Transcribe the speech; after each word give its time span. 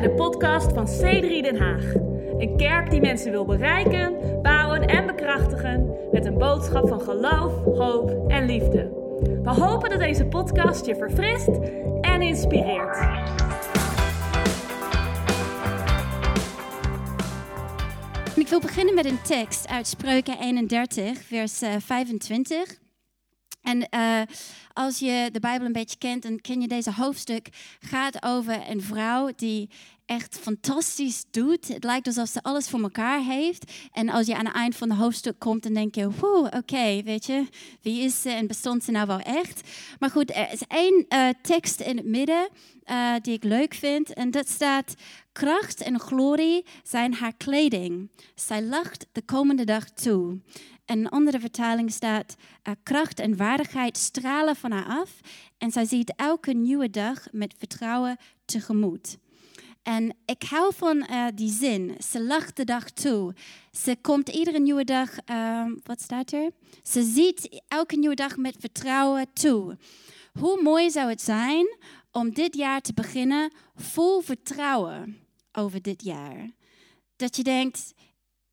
bij 0.00 0.08
de 0.08 0.14
podcast 0.14 0.72
van 0.72 0.86
C3 0.86 1.42
Den 1.42 1.56
Haag. 1.56 1.94
Een 2.38 2.56
kerk 2.56 2.90
die 2.90 3.00
mensen 3.00 3.30
wil 3.30 3.44
bereiken, 3.44 4.16
bouwen 4.42 4.86
en 4.86 5.06
bekrachtigen 5.06 5.90
met 6.12 6.26
een 6.26 6.38
boodschap 6.38 6.88
van 6.88 7.00
geloof, 7.00 7.64
hoop 7.64 8.30
en 8.30 8.46
liefde. 8.46 8.90
We 9.42 9.50
hopen 9.50 9.90
dat 9.90 9.98
deze 9.98 10.24
podcast 10.24 10.86
je 10.86 10.96
verfrist 10.96 11.48
en 12.00 12.22
inspireert. 12.22 12.98
Ik 18.34 18.48
wil 18.48 18.60
beginnen 18.60 18.94
met 18.94 19.04
een 19.04 19.22
tekst 19.22 19.68
uit 19.68 19.86
Spreuken 19.86 20.38
31, 20.40 21.22
vers 21.22 21.62
uh, 21.62 21.68
25. 21.78 22.87
En 23.62 23.88
uh, 23.94 24.20
als 24.72 24.98
je 24.98 25.28
de 25.32 25.40
Bijbel 25.40 25.66
een 25.66 25.72
beetje 25.72 25.98
kent, 25.98 26.22
dan 26.22 26.40
ken 26.40 26.60
je 26.60 26.68
deze 26.68 26.92
hoofdstuk. 26.92 27.48
gaat 27.80 28.22
over 28.22 28.70
een 28.70 28.82
vrouw 28.82 29.30
die 29.36 29.68
echt 30.08 30.38
fantastisch 30.38 31.24
doet. 31.30 31.68
Het 31.68 31.84
lijkt 31.84 32.06
alsof 32.06 32.28
ze 32.28 32.42
alles 32.42 32.68
voor 32.68 32.80
elkaar 32.80 33.20
heeft. 33.20 33.72
En 33.92 34.08
als 34.08 34.26
je 34.26 34.36
aan 34.36 34.46
het 34.46 34.54
eind 34.54 34.76
van 34.76 34.90
het 34.90 34.98
hoofdstuk 34.98 35.38
komt, 35.38 35.62
dan 35.62 35.72
denk 35.72 35.94
je, 35.94 36.08
oké, 36.56 37.02
weet 37.02 37.26
je, 37.26 37.46
wie 37.82 38.02
is 38.02 38.22
ze 38.22 38.30
en 38.30 38.46
bestond 38.46 38.84
ze 38.84 38.90
nou 38.90 39.06
wel 39.06 39.20
echt? 39.20 39.68
Maar 39.98 40.10
goed, 40.10 40.36
er 40.36 40.52
is 40.52 40.62
één 40.68 41.06
uh, 41.08 41.28
tekst 41.42 41.80
in 41.80 41.96
het 41.96 42.06
midden 42.06 42.48
uh, 42.90 43.14
die 43.22 43.34
ik 43.34 43.44
leuk 43.44 43.74
vind. 43.74 44.12
En 44.12 44.30
dat 44.30 44.48
staat, 44.48 44.94
kracht 45.32 45.80
en 45.80 46.00
glorie 46.00 46.64
zijn 46.82 47.14
haar 47.14 47.34
kleding. 47.36 48.10
Zij 48.34 48.62
lacht 48.62 49.06
de 49.12 49.22
komende 49.22 49.64
dag 49.64 49.90
toe. 49.90 50.38
En 50.88 50.98
een 50.98 51.08
andere 51.08 51.40
vertaling 51.40 51.92
staat: 51.92 52.36
uh, 52.68 52.74
kracht 52.82 53.18
en 53.18 53.36
waardigheid 53.36 53.96
stralen 53.96 54.56
van 54.56 54.70
haar 54.70 54.86
af. 54.86 55.20
En 55.58 55.70
zij 55.70 55.84
ziet 55.84 56.12
elke 56.16 56.52
nieuwe 56.52 56.90
dag 56.90 57.26
met 57.32 57.54
vertrouwen 57.58 58.16
tegemoet. 58.44 59.18
En 59.82 60.16
ik 60.24 60.42
hou 60.42 60.74
van 60.74 60.96
uh, 61.10 61.26
die 61.34 61.52
zin. 61.52 61.96
Ze 62.10 62.22
lacht 62.22 62.56
de 62.56 62.64
dag 62.64 62.90
toe. 62.90 63.34
Ze 63.72 63.96
komt 64.00 64.28
iedere 64.28 64.58
nieuwe 64.58 64.84
dag, 64.84 65.10
uh, 65.30 65.66
wat 65.82 66.00
staat 66.00 66.32
er? 66.32 66.50
Ze 66.82 67.02
ziet 67.02 67.62
elke 67.68 67.96
nieuwe 67.96 68.14
dag 68.14 68.36
met 68.36 68.56
vertrouwen 68.58 69.32
toe. 69.32 69.76
Hoe 70.32 70.62
mooi 70.62 70.90
zou 70.90 71.08
het 71.08 71.22
zijn 71.22 71.76
om 72.12 72.34
dit 72.34 72.56
jaar 72.56 72.80
te 72.80 72.92
beginnen 72.92 73.52
vol 73.74 74.20
vertrouwen 74.20 75.18
over 75.52 75.82
dit 75.82 76.02
jaar? 76.02 76.50
Dat 77.16 77.36
je 77.36 77.42
denkt, 77.42 77.94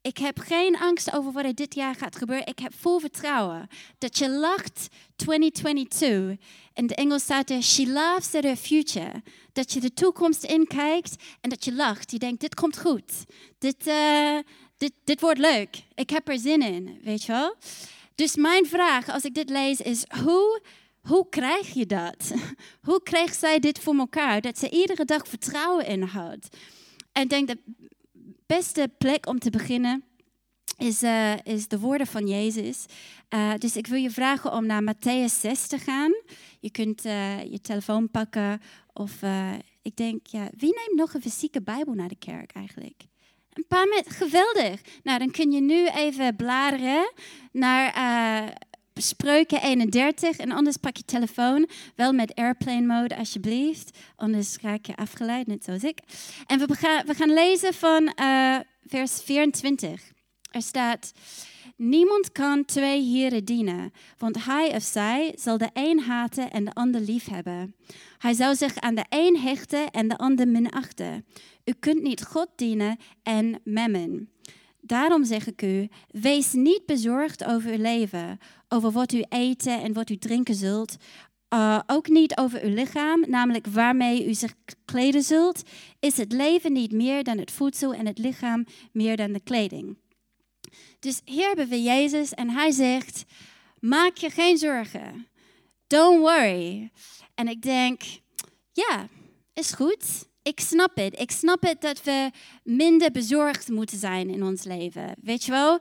ik 0.06 0.17
heb 0.17 0.39
geen 0.39 0.78
angst 0.78 1.14
over 1.14 1.31
wat 1.31 1.44
er 1.45 1.56
dit 1.56 1.75
jaar 1.75 1.95
gaat 1.95 2.16
gebeuren. 2.16 2.48
Ik 2.48 2.59
heb 2.59 2.73
vol 2.73 3.00
vertrouwen 3.00 3.67
dat 3.98 4.17
je 4.17 4.30
lacht 4.30 4.88
2022. 5.16 6.45
In 6.73 6.88
de 6.88 6.95
Engels 6.95 7.22
staat 7.22 7.50
er, 7.50 7.64
she 7.64 7.88
laughs 7.88 8.33
at 8.33 8.44
her 8.44 8.56
future. 8.56 9.23
Dat 9.53 9.72
je 9.72 9.80
de 9.80 9.94
toekomst 9.94 10.44
inkijkt 10.44 11.16
en 11.42 11.50
dat 11.50 11.66
je 11.66 11.73
lacht. 11.73 12.11
Je 12.11 12.20
denkt, 12.20 12.42
dit 12.42 12.56
komt 12.56 12.80
goed. 12.80 13.11
Dit, 13.58 13.88
uh, 13.88 14.38
dit, 14.78 14.92
dit 15.03 15.22
wordt 15.22 15.39
leuk. 15.39 15.83
Ik 15.94 16.09
heb 16.09 16.28
er 16.28 16.39
zin 16.39 16.61
in, 16.61 17.00
weet 17.03 17.23
je 17.23 17.31
wel. 17.31 17.56
Dus 18.16 18.36
mijn 18.36 18.66
vraag 18.66 19.09
als 19.09 19.23
ik 19.23 19.33
dit 19.33 19.50
lees 19.50 19.80
is, 19.80 20.06
hoe, 20.23 20.61
hoe 21.02 21.30
krijg 21.30 21.73
je 21.73 21.86
dat? 21.86 22.33
Hoe 22.88 23.03
krijgt 23.03 23.39
zij 23.39 23.59
dit 23.59 23.80
voor 23.80 23.95
elkaar? 23.95 24.42
Dat 24.42 24.58
ze 24.58 24.70
iedere 24.70 25.06
dag 25.06 25.28
vertrouwen 25.28 25.86
in 25.86 26.02
had. 26.02 26.58
En 27.11 27.28
denk 27.28 27.48
dat 27.48 27.58
beste 28.46 28.92
plek 28.98 29.28
om 29.28 29.40
te 29.40 29.50
beginnen 29.50 30.04
is, 30.78 31.04
uh, 31.04 31.38
is 31.44 31.68
de 31.68 31.80
woorden 31.80 32.08
van 32.08 32.28
Jezus. 32.28 32.86
Uh, 33.30 33.54
dus 33.58 33.76
ik 33.78 33.88
wil 33.88 34.00
je 34.00 34.12
vragen 34.12 34.52
om 34.52 34.66
naar 34.66 34.96
Matthäus 34.96 35.40
6 35.40 35.68
te 35.68 35.78
gaan. 35.78 36.12
Je 36.60 36.72
kunt 36.72 37.06
uh, 37.06 37.44
je 37.44 37.62
telefoon 37.62 38.12
pakken 38.12 38.62
of 38.94 39.12
ik 39.82 39.96
denk, 39.96 40.28
ja, 40.28 40.50
wie 40.58 40.73
neemt 40.73 40.95
nog 40.95 41.14
een 41.14 41.22
fysieke 41.22 41.61
Bijbel 41.61 41.94
naar 41.94 42.08
de 42.08 42.17
kerk 42.20 42.52
eigenlijk? 42.52 43.04
Een 43.54 43.67
paar 43.67 43.88
met, 43.88 44.10
geweldig. 44.10 44.82
Nou, 45.04 45.20
dan 45.20 45.32
kun 45.32 45.52
je 45.52 45.61
nu 45.61 45.88
even 45.88 46.36
bladeren 46.36 47.11
naar 47.52 47.94
Spreuken 49.02 49.61
31 49.61 50.38
en 50.38 50.52
anders 50.52 50.78
pak 50.78 50.98
je 50.98 51.06
telefoon, 51.06 51.70
wel 51.95 52.14
met 52.14 52.36
airplane 52.36 52.86
mode 52.86 53.17
alsjeblieft, 53.17 53.98
anders 54.16 54.58
raak 54.61 54.86
je 54.86 54.95
afgeleid, 54.95 55.48
net 55.48 55.64
zoals 55.64 55.83
ik. 55.83 56.00
En 56.45 56.60
we 56.60 56.76
gaan, 56.76 57.05
we 57.05 57.14
gaan 57.14 57.34
lezen 57.34 57.73
van 57.73 58.14
uh, 58.20 58.58
vers 58.86 59.22
24. 59.23 60.02
Er 60.52 60.61
staat, 60.61 61.14
niemand 61.76 62.32
kan 62.32 62.66
twee 62.66 63.02
heren 63.02 63.45
dienen, 63.45 63.92
want 64.17 64.45
hij 64.45 64.76
of 64.76 64.84
zij 64.84 65.34
zal 65.38 65.58
de 65.58 65.70
een 65.73 66.00
haten 66.00 66.52
en 66.52 66.66
de 66.66 66.73
ander 66.73 67.02
lief 67.02 67.28
hebben. 67.28 67.76
Hij 68.17 68.34
zou 68.34 68.55
zich 68.55 68.76
aan 68.76 68.95
de 68.95 69.05
een 69.10 69.38
hechten 69.38 69.92
en 69.92 70.08
de 70.08 70.17
ander 70.17 70.48
minachten. 70.48 71.26
U 71.66 71.73
kunt 71.80 72.02
niet 72.02 72.23
God 72.23 72.48
dienen 72.55 72.98
en 73.23 73.61
memmen. 73.64 74.30
Daarom 74.86 75.23
zeg 75.23 75.48
ik 75.48 75.61
u, 75.61 75.89
wees 76.08 76.54
niet 76.54 76.86
bezorgd 76.86 77.45
over 77.45 77.72
uw 77.72 77.82
leven, 77.82 78.39
over 78.70 78.92
wat 78.92 79.14
u 79.14 79.23
eten 79.30 79.81
en 79.81 79.93
wat 79.93 80.09
u 80.09 80.17
drinken 80.17 80.55
zult. 80.55 80.95
Uh, 81.53 81.80
ook 81.87 82.08
niet 82.08 82.37
over 82.37 82.64
uw 82.64 82.73
lichaam, 82.73 83.23
namelijk 83.27 83.67
waarmee 83.67 84.27
u 84.27 84.33
zich 84.33 84.53
kleden 84.86 85.23
zult. 85.23 85.64
Is 85.99 86.17
het 86.17 86.31
leven 86.31 86.73
niet 86.73 86.92
meer 86.92 87.23
dan 87.23 87.37
het 87.37 87.52
voedsel 87.52 87.93
en 87.93 88.05
het 88.05 88.17
lichaam 88.17 88.65
meer 88.92 89.17
dan 89.17 89.31
de 89.31 89.39
kleding? 89.39 89.98
Dus 90.99 91.21
hier 91.25 91.48
hebben 91.48 91.67
we 91.67 91.81
Jezus 91.81 92.33
en 92.33 92.49
hij 92.49 92.71
zegt, 92.71 93.23
maak 93.80 94.17
je 94.17 94.30
geen 94.30 94.58
zorgen. 94.58 95.27
Don't 95.87 96.20
worry. 96.20 96.92
En 97.36 97.48
ik 97.48 97.61
denk, 97.61 98.02
ja, 98.71 99.08
is 99.54 99.71
goed 99.71 100.27
ik 100.45 100.60
snap 100.60 100.95
het. 100.95 101.20
Ik 101.20 101.32
snap 101.32 101.61
het 101.61 101.82
dat 101.82 102.04
we 102.04 102.30
minder 102.64 103.11
bezorgd 103.11 103.70
moeten 103.70 103.98
zijn 103.98 104.30
in 104.30 104.44
ons 104.44 104.64
leven. 104.64 105.16
Weet 105.22 105.44
je 105.44 105.52
wel? 105.52 105.80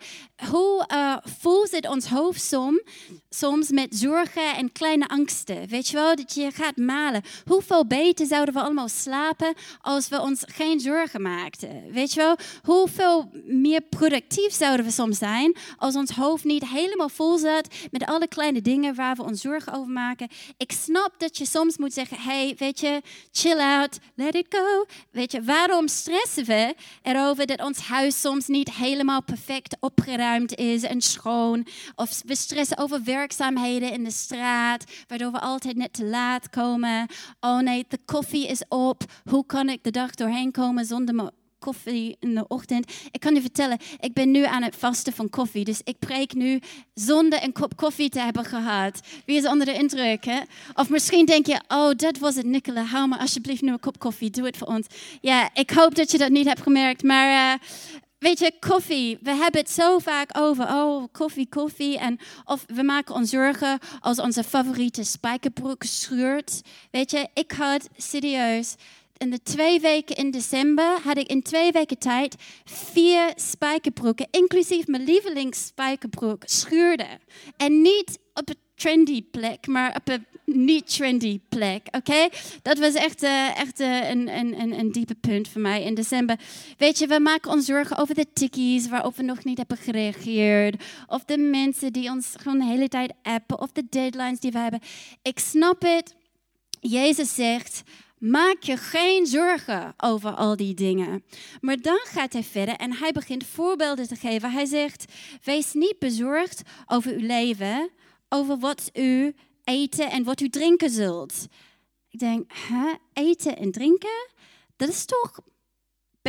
Hoe 0.50 0.88
uh, 0.92 1.16
voelt 1.40 1.70
het 1.70 1.88
ons 1.88 2.06
hoofd 2.06 2.42
soms, 2.42 2.82
soms 3.28 3.70
met 3.70 3.96
zorgen 3.96 4.54
en 4.56 4.72
kleine 4.72 5.08
angsten? 5.08 5.68
Weet 5.68 5.88
je 5.88 5.96
wel? 5.96 6.16
Dat 6.16 6.34
je 6.34 6.50
gaat 6.50 6.76
malen. 6.76 7.22
Hoeveel 7.44 7.86
beter 7.86 8.26
zouden 8.26 8.54
we 8.54 8.60
allemaal 8.60 8.88
slapen 8.88 9.54
als 9.80 10.08
we 10.08 10.20
ons 10.20 10.42
geen 10.46 10.80
zorgen 10.80 11.22
maakten? 11.22 11.92
Weet 11.92 12.12
je 12.12 12.20
wel? 12.20 12.36
Hoeveel 12.62 13.30
meer 13.44 13.80
productief 13.80 14.52
zouden 14.52 14.86
we 14.86 14.92
soms 14.92 15.18
zijn 15.18 15.56
als 15.76 15.94
ons 15.94 16.10
hoofd 16.10 16.44
niet 16.44 16.68
helemaal 16.68 17.08
vol 17.08 17.38
zat 17.38 17.74
met 17.90 18.04
alle 18.04 18.28
kleine 18.28 18.62
dingen 18.62 18.94
waar 18.94 19.16
we 19.16 19.22
ons 19.22 19.40
zorgen 19.40 19.72
over 19.72 19.92
maken? 19.92 20.28
Ik 20.56 20.72
snap 20.72 21.14
dat 21.18 21.38
je 21.38 21.46
soms 21.46 21.76
moet 21.76 21.92
zeggen: 21.92 22.16
hey, 22.20 22.54
weet 22.58 22.80
je, 22.80 23.02
chill 23.32 23.58
out, 23.58 23.98
let 24.14 24.34
it 24.34 24.52
Weet 25.10 25.32
je, 25.32 25.42
waarom 25.42 25.88
stressen 25.88 26.44
we 26.44 26.74
erover 27.02 27.46
dat 27.46 27.62
ons 27.62 27.78
huis 27.78 28.20
soms 28.20 28.46
niet 28.46 28.72
helemaal 28.72 29.22
perfect 29.22 29.76
opgeruimd 29.80 30.54
is 30.54 30.82
en 30.82 31.00
schoon? 31.00 31.66
Of 31.94 32.22
we 32.26 32.34
stressen 32.34 32.78
over 32.78 33.04
werkzaamheden 33.04 33.92
in 33.92 34.04
de 34.04 34.10
straat, 34.10 34.84
waardoor 35.08 35.32
we 35.32 35.40
altijd 35.40 35.76
net 35.76 35.92
te 35.92 36.04
laat 36.04 36.50
komen. 36.50 37.08
Oh 37.40 37.58
nee, 37.58 37.84
de 37.88 37.98
koffie 38.04 38.46
is 38.48 38.62
op. 38.68 39.02
Hoe 39.30 39.46
kan 39.46 39.68
ik 39.68 39.82
de 39.82 39.90
dag 39.90 40.10
doorheen 40.10 40.50
komen 40.50 40.84
zonder 40.84 41.14
koffie 41.64 42.16
in 42.20 42.34
de 42.34 42.44
ochtend. 42.48 42.92
Ik 43.10 43.20
kan 43.20 43.34
je 43.34 43.40
vertellen, 43.40 43.78
ik 44.00 44.12
ben 44.12 44.30
nu 44.30 44.44
aan 44.44 44.62
het 44.62 44.76
vasten 44.76 45.12
van 45.12 45.30
koffie. 45.30 45.64
Dus 45.64 45.80
ik 45.84 45.98
preek 45.98 46.34
nu 46.34 46.60
zonder 46.94 47.42
een 47.42 47.52
kop 47.52 47.76
koffie 47.76 48.08
te 48.08 48.20
hebben 48.20 48.44
gehad. 48.44 49.00
Wie 49.26 49.36
is 49.36 49.46
onder 49.46 49.66
de 49.66 49.72
indruk? 49.72 50.24
Hè? 50.24 50.40
Of 50.74 50.88
misschien 50.88 51.26
denk 51.26 51.46
je, 51.46 51.60
oh, 51.68 51.90
dat 51.96 52.18
was 52.18 52.34
het, 52.34 52.46
Nicola. 52.46 52.82
Hou 52.82 53.08
me 53.08 53.18
alsjeblieft 53.18 53.62
nu 53.62 53.72
een 53.72 53.80
kop 53.80 53.98
koffie. 53.98 54.30
Doe 54.30 54.46
het 54.46 54.56
voor 54.56 54.66
ons. 54.66 54.86
Ja, 55.20 55.50
ik 55.54 55.70
hoop 55.70 55.94
dat 55.94 56.10
je 56.10 56.18
dat 56.18 56.30
niet 56.30 56.46
hebt 56.46 56.62
gemerkt. 56.62 57.02
Maar 57.02 57.54
uh, 57.54 57.68
Weet 58.18 58.38
je, 58.38 58.52
koffie. 58.60 59.18
We 59.22 59.30
hebben 59.30 59.60
het 59.60 59.70
zo 59.70 59.98
vaak 59.98 60.38
over. 60.38 60.64
Oh, 60.68 61.04
koffie, 61.12 61.48
koffie. 61.48 61.98
En 61.98 62.18
of 62.44 62.64
we 62.66 62.82
maken 62.82 63.14
ons 63.14 63.30
zorgen 63.30 63.78
als 64.00 64.20
onze 64.20 64.44
favoriete 64.44 65.04
spijkerbroek 65.04 65.82
scheurt. 65.82 66.60
Weet 66.90 67.10
je, 67.10 67.28
ik 67.34 67.52
had 67.52 67.88
serieus 67.96 68.74
in 69.16 69.30
de 69.30 69.42
twee 69.42 69.80
weken 69.80 70.16
in 70.16 70.30
december 70.30 71.00
had 71.04 71.16
ik 71.16 71.28
in 71.28 71.42
twee 71.42 71.72
weken 71.72 71.98
tijd 71.98 72.34
vier 72.64 73.32
spijkerbroeken, 73.36 74.26
inclusief 74.30 74.86
mijn 74.86 75.04
lievelingsspijkerbroek, 75.04 76.42
schuurde. 76.44 77.06
En 77.56 77.82
niet 77.82 78.18
op 78.34 78.48
een 78.48 78.56
trendy 78.74 79.22
plek, 79.30 79.66
maar 79.66 79.96
op 79.96 80.08
een 80.08 80.26
niet 80.44 80.94
trendy 80.94 81.40
plek. 81.48 81.86
Oké? 81.90 82.28
Dat 82.62 82.78
was 82.78 82.94
echt, 82.94 83.22
uh, 83.22 83.58
echt 83.58 83.80
uh, 83.80 84.10
een, 84.10 84.28
een, 84.28 84.78
een, 84.78 84.92
diepe 84.92 85.14
punt 85.14 85.48
voor 85.48 85.60
mij 85.60 85.82
in 85.82 85.94
december. 85.94 86.38
Weet 86.78 86.98
je, 86.98 87.06
we 87.06 87.20
maken 87.20 87.50
ons 87.50 87.64
zorgen 87.64 87.96
over 87.96 88.14
de 88.14 88.26
tikkies 88.32 88.88
waarop 88.88 89.16
we 89.16 89.22
nog 89.22 89.44
niet 89.44 89.58
hebben 89.58 89.76
gereageerd. 89.76 90.82
Of 91.06 91.24
de 91.24 91.38
mensen 91.38 91.92
die 91.92 92.10
ons 92.10 92.32
gewoon 92.36 92.58
de 92.58 92.64
hele 92.64 92.88
tijd 92.88 93.12
appen. 93.22 93.60
Of 93.60 93.72
de 93.72 93.84
deadlines 93.90 94.40
die 94.40 94.52
we 94.52 94.58
hebben. 94.58 94.80
Ik 95.22 95.38
snap 95.38 95.82
het. 95.82 96.14
Jezus 96.80 97.34
zegt, 97.34 97.82
Maak 98.30 98.62
je 98.62 98.76
geen 98.76 99.26
zorgen 99.26 99.94
over 99.96 100.30
al 100.30 100.56
die 100.56 100.74
dingen. 100.74 101.24
Maar 101.60 101.80
dan 101.80 102.00
gaat 102.02 102.32
hij 102.32 102.42
verder 102.42 102.74
en 102.74 102.92
hij 102.92 103.12
begint 103.12 103.46
voorbeelden 103.46 104.08
te 104.08 104.16
geven. 104.16 104.50
Hij 104.50 104.64
zegt: 104.64 105.12
Wees 105.42 105.72
niet 105.72 105.98
bezorgd 105.98 106.62
over 106.86 107.12
uw 107.12 107.26
leven, 107.26 107.90
over 108.28 108.58
wat 108.58 108.90
u 108.92 109.34
eten 109.64 110.10
en 110.10 110.24
wat 110.24 110.40
u 110.40 110.48
drinken 110.48 110.90
zult. 110.90 111.46
Ik 112.08 112.18
denk, 112.18 112.52
hè? 112.52 112.92
eten 113.12 113.56
en 113.56 113.70
drinken? 113.70 114.28
Dat 114.76 114.88
is 114.88 115.04
toch 115.04 115.40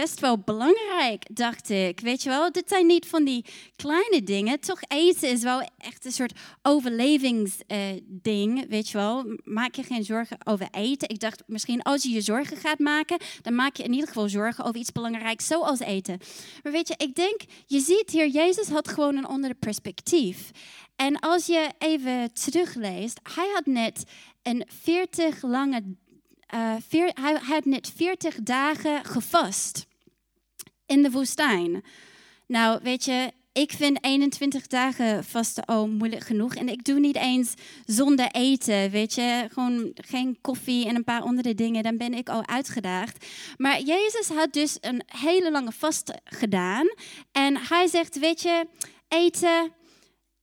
best 0.02 0.20
wel 0.20 0.40
belangrijk, 0.40 1.26
dacht 1.34 1.70
ik. 1.70 2.00
Weet 2.00 2.24
je 2.24 2.30
wel, 2.30 2.52
dit 2.52 2.70
zijn 2.70 2.86
niet 2.86 3.08
van 3.08 3.24
die 3.24 3.46
kleine 3.76 4.24
dingen. 4.24 4.60
Toch 4.60 4.80
eten 4.88 5.30
is 5.30 5.44
wel 5.44 5.70
echt 5.78 6.06
een 6.06 6.12
soort 6.12 6.34
overlevingsding, 6.62 8.62
uh, 8.62 8.70
weet 8.70 8.90
je 8.90 8.98
wel. 8.98 9.38
Maak 9.44 9.76
je 9.76 9.84
geen 9.84 10.04
zorgen 10.04 10.38
over 10.44 10.68
eten. 10.72 11.10
Ik 11.10 11.20
dacht, 11.20 11.44
misschien 11.48 11.82
als 11.82 12.04
je 12.04 12.10
je 12.10 12.22
zorgen 12.22 12.58
gaat 12.58 12.80
maken, 12.80 13.18
dan 13.42 13.56
maak 13.56 13.76
je 13.76 13.84
in 13.84 13.94
ieder 13.94 14.08
geval 14.08 14.30
zorgen 14.30 14.64
over 14.64 14.80
iets 14.80 14.92
belangrijks, 14.92 15.48
zoals 15.48 15.80
eten. 15.80 16.20
Maar 16.64 16.72
weet 16.72 16.88
je, 16.88 16.94
ik 16.98 17.16
denk, 17.16 17.42
je 17.66 17.80
ziet 17.80 18.12
hier, 18.12 18.28
Jezus 18.28 18.68
had 18.68 18.88
gewoon 18.88 19.18
een 19.18 19.26
andere 19.26 19.54
perspectief. 19.54 20.52
En 20.96 21.20
als 21.20 21.46
je 21.46 21.72
even 21.78 22.34
terugleest, 22.34 23.20
hij 23.36 23.50
had 23.54 23.66
net 23.66 24.04
een 24.42 24.68
40 24.82 25.42
lange 25.42 25.96
veer, 26.88 27.12
hij 27.22 27.40
had 27.42 27.66
net 27.66 27.92
40 27.96 28.36
dagen 28.36 29.06
gevast 29.06 29.86
in 30.86 31.04
de 31.04 31.12
woestijn. 31.12 31.84
Nou, 32.48 32.80
weet 32.84 33.06
je, 33.06 33.32
ik 33.52 33.72
vind 33.72 34.04
21 34.04 34.68
dagen 34.68 35.24
vasten 35.24 35.66
al 35.66 35.88
moeilijk 35.88 36.24
genoeg. 36.24 36.56
En 36.56 36.70
ik 36.70 36.84
doe 36.84 37.00
niet 37.00 37.16
eens 37.16 37.54
zonder 37.86 38.28
eten, 38.32 38.90
weet 38.90 39.14
je. 39.14 39.48
Gewoon 39.52 39.92
geen 39.94 40.38
koffie 40.42 40.88
en 40.88 40.96
een 40.96 41.04
paar 41.04 41.22
andere 41.22 41.56
dingen, 41.56 41.84
dan 41.84 41.98
ben 41.98 42.14
ik 42.14 42.30
al 42.30 42.48
uitgedaagd. 42.48 43.26
Maar 43.58 43.82
Jezus 43.82 44.28
had 44.28 44.54
dus 44.54 44.78
een 44.82 45.02
hele 45.06 45.52
lange 45.52 45.72
vast 45.72 46.14
gedaan. 46.24 46.88
En 47.32 47.58
hij 47.58 47.88
zegt, 47.88 48.20
weet 48.20 48.42
je, 48.42 48.68
eten 49.08 49.72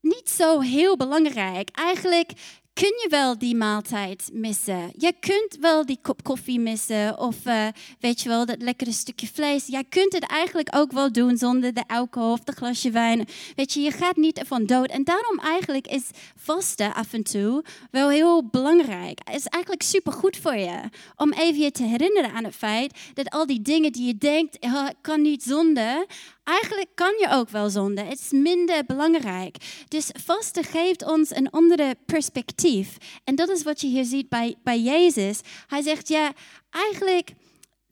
niet 0.00 0.30
zo 0.30 0.60
heel 0.60 0.96
belangrijk. 0.96 1.68
Eigenlijk 1.70 2.32
kun 2.72 2.88
je 3.02 3.06
wel 3.10 3.38
die 3.38 3.56
maaltijd 3.56 4.30
missen. 4.32 4.92
Je 4.96 5.12
kunt 5.20 5.56
wel 5.60 5.86
die 5.86 5.98
kop 6.02 6.22
koffie 6.22 6.60
missen 6.60 7.18
of 7.18 7.36
uh, 7.46 7.66
weet 8.00 8.20
je 8.20 8.28
wel, 8.28 8.46
dat 8.46 8.62
lekkere 8.62 8.92
stukje 8.92 9.26
vlees. 9.26 9.66
Jij 9.66 9.84
kunt 9.84 10.12
het 10.12 10.26
eigenlijk 10.26 10.68
ook 10.76 10.92
wel 10.92 11.12
doen 11.12 11.36
zonder 11.36 11.74
de 11.74 11.84
alcohol 11.86 12.32
of 12.32 12.40
de 12.40 12.52
glasje 12.52 12.90
wijn. 12.90 13.26
Weet 13.56 13.72
je, 13.72 13.80
je 13.80 13.90
gaat 13.90 14.16
niet 14.16 14.38
ervan 14.38 14.66
dood. 14.66 14.90
En 14.90 15.04
daarom 15.04 15.38
eigenlijk 15.38 15.86
is 15.86 16.10
vasten 16.36 16.94
af 16.94 17.12
en 17.12 17.22
toe 17.22 17.64
wel 17.90 18.08
heel 18.08 18.48
belangrijk. 18.48 19.20
Het 19.24 19.34
is 19.34 19.46
eigenlijk 19.46 19.82
super 19.82 20.12
goed 20.12 20.36
voor 20.36 20.56
je. 20.56 20.80
Om 21.16 21.32
even 21.32 21.60
je 21.60 21.70
te 21.70 21.82
herinneren 21.82 22.32
aan 22.32 22.44
het 22.44 22.56
feit 22.56 22.98
dat 23.14 23.30
al 23.30 23.46
die 23.46 23.62
dingen 23.62 23.92
die 23.92 24.06
je 24.06 24.18
denkt, 24.18 24.58
oh, 24.60 24.88
kan 25.00 25.22
niet 25.22 25.42
zonder, 25.42 26.06
Eigenlijk 26.44 26.88
kan 26.94 27.14
je 27.18 27.28
ook 27.30 27.48
wel 27.48 27.70
zonde. 27.70 28.02
Het 28.02 28.18
is 28.18 28.30
minder 28.30 28.84
belangrijk. 28.84 29.56
Dus 29.88 30.10
vasten 30.24 30.64
geeft 30.64 31.06
ons 31.06 31.36
een 31.36 31.50
andere 31.50 31.96
perspectief. 32.06 32.96
En 33.24 33.34
dat 33.34 33.48
is 33.48 33.62
wat 33.62 33.80
je 33.80 33.86
hier 33.86 34.04
ziet 34.04 34.28
bij, 34.28 34.56
bij 34.62 34.80
Jezus. 34.80 35.40
Hij 35.66 35.82
zegt, 35.82 36.08
ja, 36.08 36.32
eigenlijk 36.70 37.32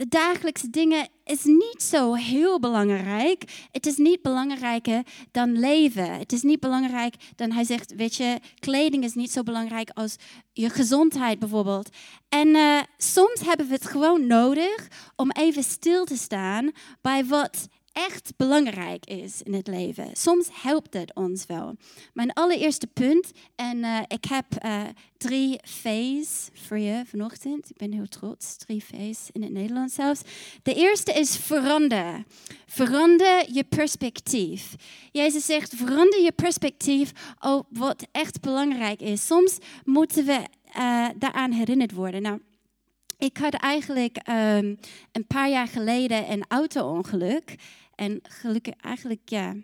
de 0.00 0.08
dagelijkse 0.08 0.70
dingen 0.70 1.08
is 1.24 1.44
niet 1.44 1.82
zo 1.82 2.14
heel 2.14 2.60
belangrijk. 2.60 3.66
Het 3.70 3.86
is 3.86 3.96
niet 3.96 4.22
belangrijker 4.22 5.02
dan 5.30 5.58
leven. 5.58 6.18
Het 6.18 6.32
is 6.32 6.42
niet 6.42 6.60
belangrijk 6.60 7.14
dan 7.36 7.52
hij 7.52 7.64
zegt, 7.64 7.94
weet 7.94 8.14
je, 8.14 8.38
kleding 8.58 9.04
is 9.04 9.14
niet 9.14 9.32
zo 9.32 9.42
belangrijk 9.42 9.90
als 9.94 10.16
je 10.52 10.70
gezondheid 10.70 11.38
bijvoorbeeld. 11.38 11.88
En 12.28 12.48
uh, 12.48 12.80
soms 12.96 13.40
hebben 13.40 13.66
we 13.66 13.74
het 13.74 13.86
gewoon 13.86 14.26
nodig 14.26 14.88
om 15.16 15.30
even 15.30 15.62
stil 15.62 16.04
te 16.04 16.16
staan 16.16 16.70
bij 17.00 17.24
wat 17.24 17.68
echt 17.92 18.32
belangrijk 18.36 19.06
is 19.06 19.42
in 19.42 19.54
het 19.54 19.66
leven. 19.66 20.10
Soms 20.12 20.48
helpt 20.52 20.94
het 20.94 21.14
ons 21.14 21.46
wel. 21.46 21.74
Mijn 22.12 22.32
allereerste 22.32 22.86
punt, 22.86 23.30
en 23.54 23.76
uh, 23.78 23.98
ik 24.08 24.24
heb 24.24 24.46
uh, 24.64 24.82
drie 25.16 25.58
V's 25.62 26.48
voor 26.52 26.78
je 26.78 27.02
vanochtend. 27.06 27.70
Ik 27.70 27.76
ben 27.76 27.92
heel 27.92 28.08
trots, 28.08 28.56
drie 28.56 28.84
V's 28.84 29.28
in 29.32 29.42
het 29.42 29.52
Nederlands 29.52 29.94
zelfs. 29.94 30.20
De 30.62 30.74
eerste 30.74 31.12
is 31.12 31.36
verander. 31.36 32.24
Verander 32.66 33.52
je 33.52 33.64
perspectief. 33.64 34.74
Jezus 35.12 35.44
zegt, 35.44 35.74
verander 35.74 36.20
je 36.20 36.32
perspectief 36.32 37.12
op 37.40 37.66
wat 37.70 38.06
echt 38.12 38.40
belangrijk 38.40 39.00
is. 39.00 39.26
Soms 39.26 39.58
moeten 39.84 40.24
we 40.24 40.44
uh, 40.76 41.08
daaraan 41.16 41.52
herinnerd 41.52 41.92
worden. 41.92 42.22
Nou, 42.22 42.40
ik 43.20 43.36
had 43.36 43.54
eigenlijk 43.54 44.16
um, 44.28 44.78
een 45.12 45.26
paar 45.26 45.50
jaar 45.50 45.68
geleden 45.68 46.30
een 46.30 46.44
auto-ongeluk. 46.48 47.54
En 47.94 48.20
gelukkig 48.22 48.74
eigenlijk, 48.80 49.20
ja. 49.24 49.54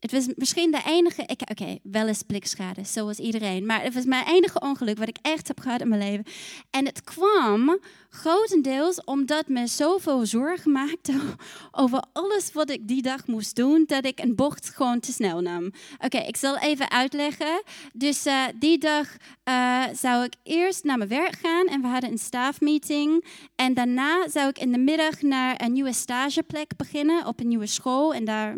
Het 0.00 0.12
was 0.12 0.26
misschien 0.36 0.70
de 0.70 0.82
enige, 0.86 1.22
oké, 1.22 1.78
wel 1.82 2.06
eens 2.06 2.22
blikschade, 2.22 2.84
zoals 2.84 3.18
iedereen. 3.18 3.66
Maar 3.66 3.82
het 3.82 3.94
was 3.94 4.04
mijn 4.04 4.26
enige 4.26 4.60
ongeluk 4.60 4.98
wat 4.98 5.08
ik 5.08 5.18
echt 5.22 5.48
heb 5.48 5.60
gehad 5.60 5.80
in 5.80 5.88
mijn 5.88 6.00
leven. 6.00 6.24
En 6.70 6.86
het 6.86 7.04
kwam 7.04 7.78
grotendeels 8.08 9.04
omdat 9.04 9.48
me 9.48 9.66
zoveel 9.66 10.26
zorgen 10.26 10.72
maakte 10.72 11.12
over 11.70 12.04
alles 12.12 12.52
wat 12.52 12.70
ik 12.70 12.88
die 12.88 13.02
dag 13.02 13.26
moest 13.26 13.56
doen, 13.56 13.84
dat 13.86 14.04
ik 14.04 14.20
een 14.20 14.34
bocht 14.34 14.70
gewoon 14.74 15.00
te 15.00 15.12
snel 15.12 15.40
nam. 15.40 15.72
Oké, 15.98 16.18
ik 16.18 16.36
zal 16.36 16.58
even 16.58 16.90
uitleggen. 16.90 17.62
Dus 17.92 18.26
uh, 18.26 18.44
die 18.58 18.78
dag 18.78 19.16
uh, 19.48 19.84
zou 19.92 20.24
ik 20.24 20.34
eerst 20.42 20.84
naar 20.84 20.98
mijn 20.98 21.10
werk 21.10 21.38
gaan 21.42 21.66
en 21.66 21.80
we 21.80 21.86
hadden 21.86 22.10
een 22.10 22.18
staafmeeting. 22.18 23.24
En 23.54 23.74
daarna 23.74 24.28
zou 24.28 24.48
ik 24.48 24.58
in 24.58 24.72
de 24.72 24.78
middag 24.78 25.22
naar 25.22 25.62
een 25.62 25.72
nieuwe 25.72 25.92
stageplek 25.92 26.76
beginnen 26.76 27.26
op 27.26 27.40
een 27.40 27.48
nieuwe 27.48 27.66
school 27.66 28.14
en 28.14 28.24
daar 28.24 28.56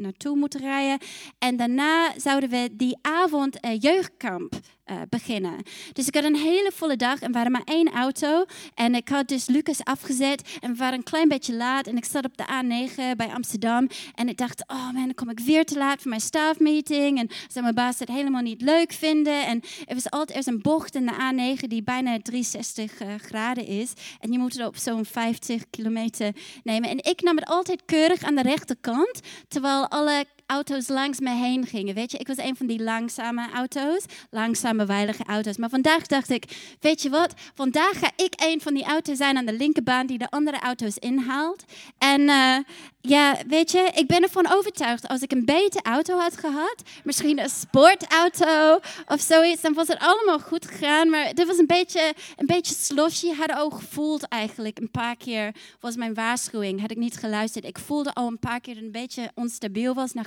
naartoe 0.00 0.36
moeten 0.36 0.60
rijden. 0.60 1.06
En 1.38 1.56
daarna 1.56 2.12
zouden 2.16 2.50
we 2.50 2.68
die 2.72 2.98
avond 3.00 3.64
een 3.64 3.76
jeugdkamp 3.76 4.54
uh, 4.90 4.96
beginnen. 5.08 5.62
Dus 5.92 6.06
ik 6.06 6.14
had 6.14 6.24
een 6.24 6.36
hele 6.36 6.70
volle 6.74 6.96
dag 6.96 7.20
en 7.20 7.28
we 7.28 7.34
hadden 7.34 7.52
maar 7.52 7.74
één 7.74 7.92
auto. 7.92 8.44
En 8.74 8.94
ik 8.94 9.08
had 9.08 9.28
dus 9.28 9.46
Lucas 9.46 9.84
afgezet 9.84 10.58
en 10.60 10.70
we 10.70 10.76
waren 10.76 10.98
een 10.98 11.02
klein 11.02 11.28
beetje 11.28 11.54
laat. 11.54 11.86
En 11.86 11.96
ik 11.96 12.04
zat 12.04 12.24
op 12.24 12.36
de 12.36 12.44
A9 12.44 13.16
bij 13.16 13.28
Amsterdam. 13.34 13.88
En 14.14 14.28
ik 14.28 14.36
dacht, 14.36 14.64
oh 14.66 14.92
man, 14.92 15.04
dan 15.04 15.14
kom 15.14 15.30
ik 15.30 15.40
weer 15.40 15.64
te 15.64 15.78
laat 15.78 16.00
voor 16.00 16.08
mijn 16.08 16.20
staafmeeting. 16.20 17.18
En 17.18 17.28
zou 17.48 17.62
mijn 17.62 17.74
baas 17.74 17.98
het 17.98 18.08
helemaal 18.08 18.42
niet 18.42 18.62
leuk 18.62 18.92
vinden. 18.92 19.46
En 19.46 19.60
er 19.86 19.94
was 19.94 20.10
altijd 20.10 20.26
er 20.28 20.38
is 20.38 20.46
een 20.46 20.62
bocht 20.62 20.94
in 20.94 21.06
de 21.06 21.12
A9 21.12 21.66
die 21.66 21.82
bijna 21.82 22.18
360 22.22 23.00
uh, 23.02 23.08
graden 23.16 23.66
is. 23.66 23.92
En 24.20 24.32
je 24.32 24.38
moet 24.38 24.52
het 24.52 24.66
op 24.66 24.76
zo'n 24.76 25.04
50 25.04 25.62
kilometer 25.70 26.34
nemen. 26.64 26.90
En 26.90 27.04
ik 27.04 27.22
nam 27.22 27.36
het 27.36 27.46
altijd 27.48 27.82
keurig 27.84 28.22
aan 28.22 28.34
de 28.34 28.42
rechterkant. 28.42 29.20
Terwijl 29.48 29.88
alle 29.88 30.24
auto's 30.48 30.88
langs 30.88 31.20
me 31.20 31.30
heen 31.30 31.66
gingen. 31.66 31.94
Weet 31.94 32.10
je, 32.10 32.18
ik 32.18 32.26
was 32.26 32.36
een 32.36 32.56
van 32.56 32.66
die 32.66 32.82
langzame 32.82 33.48
auto's, 33.54 34.04
langzame, 34.30 34.86
veilige 34.86 35.24
auto's. 35.24 35.56
Maar 35.56 35.68
vandaag 35.68 36.06
dacht 36.06 36.30
ik, 36.30 36.76
weet 36.80 37.02
je 37.02 37.10
wat, 37.10 37.34
vandaag 37.54 37.98
ga 37.98 38.10
ik 38.16 38.34
een 38.36 38.60
van 38.60 38.74
die 38.74 38.84
auto's 38.84 39.16
zijn 39.16 39.36
aan 39.36 39.46
de 39.46 39.52
linkerbaan 39.52 40.06
die 40.06 40.18
de 40.18 40.30
andere 40.30 40.58
auto's 40.58 40.96
inhaalt. 40.96 41.64
En 41.98 42.20
uh, 42.20 42.56
ja, 43.00 43.36
weet 43.46 43.70
je, 43.70 43.90
ik 43.94 44.06
ben 44.06 44.22
ervan 44.22 44.52
overtuigd, 44.52 45.08
als 45.08 45.22
ik 45.22 45.32
een 45.32 45.44
betere 45.44 45.82
auto 45.82 46.18
had 46.18 46.36
gehad, 46.36 46.82
misschien 47.04 47.38
een 47.38 47.48
sportauto 47.48 48.80
of 49.06 49.20
zoiets, 49.20 49.60
dan 49.60 49.74
was 49.74 49.88
het 49.88 49.98
allemaal 49.98 50.38
goed 50.38 50.66
gegaan. 50.66 51.10
Maar 51.10 51.34
dit 51.34 51.46
was 51.46 51.58
een 51.58 51.66
beetje, 51.66 52.14
een 52.36 52.46
beetje 52.46 52.74
sloshy, 52.74 53.32
had 53.32 53.52
ook 53.58 53.74
gevoeld 53.74 54.28
eigenlijk. 54.28 54.78
Een 54.78 54.90
paar 54.90 55.16
keer 55.16 55.54
was 55.80 55.96
mijn 55.96 56.14
waarschuwing, 56.14 56.80
had 56.80 56.90
ik 56.90 56.96
niet 56.96 57.16
geluisterd. 57.16 57.64
Ik 57.64 57.78
voelde 57.78 58.14
al 58.14 58.26
een 58.26 58.38
paar 58.38 58.60
keer 58.60 58.76
een 58.76 58.92
beetje 58.92 59.30
onstabiel 59.34 59.94
was. 59.94 60.12
Nou 60.12 60.26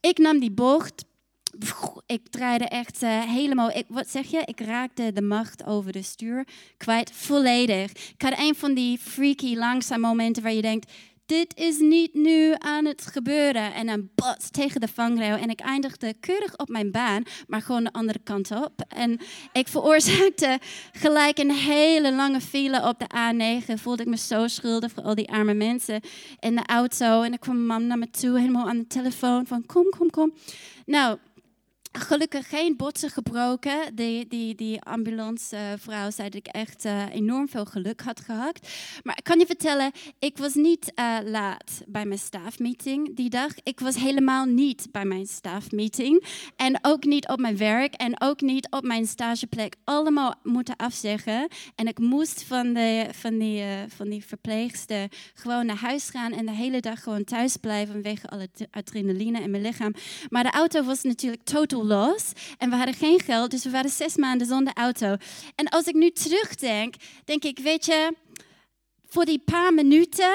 ik 0.00 0.18
nam 0.18 0.38
die 0.38 0.50
bocht. 0.50 1.04
Ik 2.06 2.28
draaide 2.28 2.64
echt 2.64 3.02
uh, 3.02 3.22
helemaal, 3.22 3.70
ik, 3.70 3.84
wat 3.88 4.08
zeg 4.08 4.26
je? 4.26 4.42
Ik 4.44 4.60
raakte 4.60 5.12
de 5.12 5.22
macht 5.22 5.64
over 5.64 5.92
de 5.92 6.02
stuur 6.02 6.46
kwijt, 6.76 7.10
volledig. 7.12 7.90
Ik 7.90 8.22
had 8.22 8.38
een 8.38 8.54
van 8.54 8.74
die 8.74 8.98
freaky, 8.98 9.56
langzaam 9.56 10.00
momenten 10.00 10.42
waar 10.42 10.52
je 10.52 10.62
denkt, 10.62 10.92
dit 11.26 11.56
is 11.56 11.78
niet 11.78 12.14
nu 12.14 12.54
aan 12.58 12.84
het 12.84 13.06
gebeuren. 13.06 13.74
En 13.74 13.86
dan 13.86 14.08
bots 14.14 14.50
tegen 14.50 14.80
de 14.80 14.88
vangrail. 14.88 15.36
En 15.36 15.50
ik 15.50 15.60
eindigde 15.60 16.14
keurig 16.20 16.58
op 16.58 16.68
mijn 16.68 16.90
baan, 16.90 17.22
maar 17.46 17.62
gewoon 17.62 17.84
de 17.84 17.92
andere 17.92 18.18
kant 18.24 18.50
op. 18.50 18.84
En 18.88 19.20
ik 19.52 19.68
veroorzaakte 19.68 20.58
gelijk 20.92 21.38
een 21.38 21.50
hele 21.50 22.14
lange 22.14 22.40
file 22.40 22.88
op 22.88 22.98
de 22.98 23.06
A9. 23.06 23.80
Voelde 23.80 24.02
ik 24.02 24.08
me 24.08 24.16
zo 24.16 24.46
schuldig 24.48 24.92
voor 24.92 25.02
al 25.02 25.14
die 25.14 25.30
arme 25.30 25.54
mensen 25.54 26.00
in 26.40 26.54
de 26.54 26.66
auto. 26.66 27.22
En 27.22 27.30
dan 27.30 27.38
kwam 27.38 27.66
mam 27.66 27.86
naar 27.86 27.98
me 27.98 28.10
toe, 28.10 28.38
helemaal 28.38 28.68
aan 28.68 28.78
de 28.78 28.86
telefoon 28.86 29.46
van 29.46 29.66
kom, 29.66 29.90
kom, 29.90 30.10
kom. 30.10 30.32
Nou, 30.86 31.18
Gelukkig 31.98 32.48
geen 32.48 32.76
botsen 32.76 33.10
gebroken. 33.10 33.94
Die, 33.94 34.28
die, 34.28 34.54
die 34.54 34.80
ambulancevrouw 34.82 36.10
zei 36.10 36.28
dat 36.28 36.34
ik 36.34 36.46
echt 36.46 36.84
uh, 36.84 37.14
enorm 37.14 37.48
veel 37.48 37.64
geluk 37.64 38.00
had 38.00 38.20
gehad. 38.20 38.58
Maar 39.02 39.16
ik 39.16 39.24
kan 39.24 39.38
je 39.38 39.46
vertellen, 39.46 39.90
ik 40.18 40.38
was 40.38 40.54
niet 40.54 40.92
uh, 40.94 41.16
laat 41.24 41.82
bij 41.86 42.04
mijn 42.04 42.18
staafmeeting 42.18 43.16
die 43.16 43.30
dag. 43.30 43.52
Ik 43.62 43.80
was 43.80 43.96
helemaal 43.96 44.44
niet 44.44 44.88
bij 44.90 45.04
mijn 45.04 45.26
staafmeeting. 45.26 46.24
En 46.56 46.78
ook 46.82 47.04
niet 47.04 47.28
op 47.28 47.40
mijn 47.40 47.56
werk 47.56 47.94
en 47.94 48.20
ook 48.20 48.40
niet 48.40 48.70
op 48.70 48.82
mijn 48.82 49.06
stageplek. 49.06 49.74
Allemaal 49.84 50.34
moeten 50.42 50.76
afzeggen. 50.76 51.48
En 51.74 51.86
ik 51.86 51.98
moest 51.98 52.42
van, 52.42 52.72
de, 52.72 53.06
van, 53.12 53.38
die, 53.38 53.64
van 53.88 54.08
die 54.08 54.24
verpleegster 54.24 55.08
gewoon 55.34 55.66
naar 55.66 55.76
huis 55.76 56.10
gaan 56.10 56.32
en 56.32 56.46
de 56.46 56.52
hele 56.52 56.80
dag 56.80 57.02
gewoon 57.02 57.24
thuis 57.24 57.56
blijven 57.56 57.92
vanwege 57.92 58.28
alle 58.28 58.48
adrenaline 58.70 59.40
in 59.40 59.50
mijn 59.50 59.62
lichaam. 59.62 59.94
Maar 60.28 60.42
de 60.42 60.50
auto 60.50 60.82
was 60.82 61.02
natuurlijk 61.02 61.42
totaal 61.44 61.80
los 61.84 62.32
en 62.58 62.70
we 62.70 62.76
hadden 62.76 62.94
geen 62.94 63.20
geld, 63.20 63.50
dus 63.50 63.64
we 63.64 63.70
waren 63.70 63.90
zes 63.90 64.16
maanden 64.16 64.46
zonder 64.46 64.72
auto. 64.72 65.16
En 65.54 65.68
als 65.68 65.86
ik 65.86 65.94
nu 65.94 66.10
terugdenk, 66.10 66.94
denk 67.24 67.44
ik, 67.44 67.58
weet 67.58 67.84
je, 67.84 68.14
voor 69.12 69.24
die 69.24 69.42
paar 69.44 69.74
minuten 69.74 70.32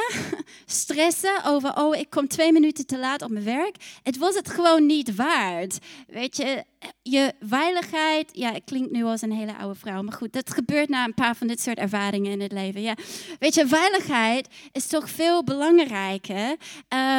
stressen 0.66 1.44
over, 1.46 1.76
oh, 1.78 1.96
ik 1.96 2.10
kom 2.10 2.28
twee 2.28 2.52
minuten 2.52 2.86
te 2.86 2.98
laat 2.98 3.22
op 3.22 3.30
mijn 3.30 3.46
werk. 3.46 3.76
Het 4.04 4.18
was 4.18 4.36
het 4.36 4.50
gewoon 4.50 4.86
niet 4.86 5.16
waard. 5.16 5.78
Weet 6.08 6.38
je, 6.38 6.64
je 7.02 7.34
veiligheid, 7.40 8.30
ja, 8.32 8.54
het 8.54 8.64
klinkt 8.66 8.92
nu 8.92 9.04
als 9.04 9.22
een 9.22 9.32
hele 9.32 9.56
oude 9.56 9.80
vrouw, 9.80 10.02
maar 10.02 10.14
goed, 10.14 10.34
dat 10.34 10.54
gebeurt 10.54 10.90
na 10.90 11.06
een 11.06 11.14
paar 11.14 11.36
van 11.36 11.48
dit 11.48 11.62
soort 11.62 11.78
ervaringen 11.78 12.32
in 12.32 12.42
het 12.42 12.52
leven. 12.52 12.82
Ja. 12.82 12.96
Weet 13.40 13.56
je, 13.56 13.68
veiligheid 13.68 14.48
is 14.72 14.88
toch 14.88 15.10
veel 15.10 15.44
belangrijker. 15.44 16.56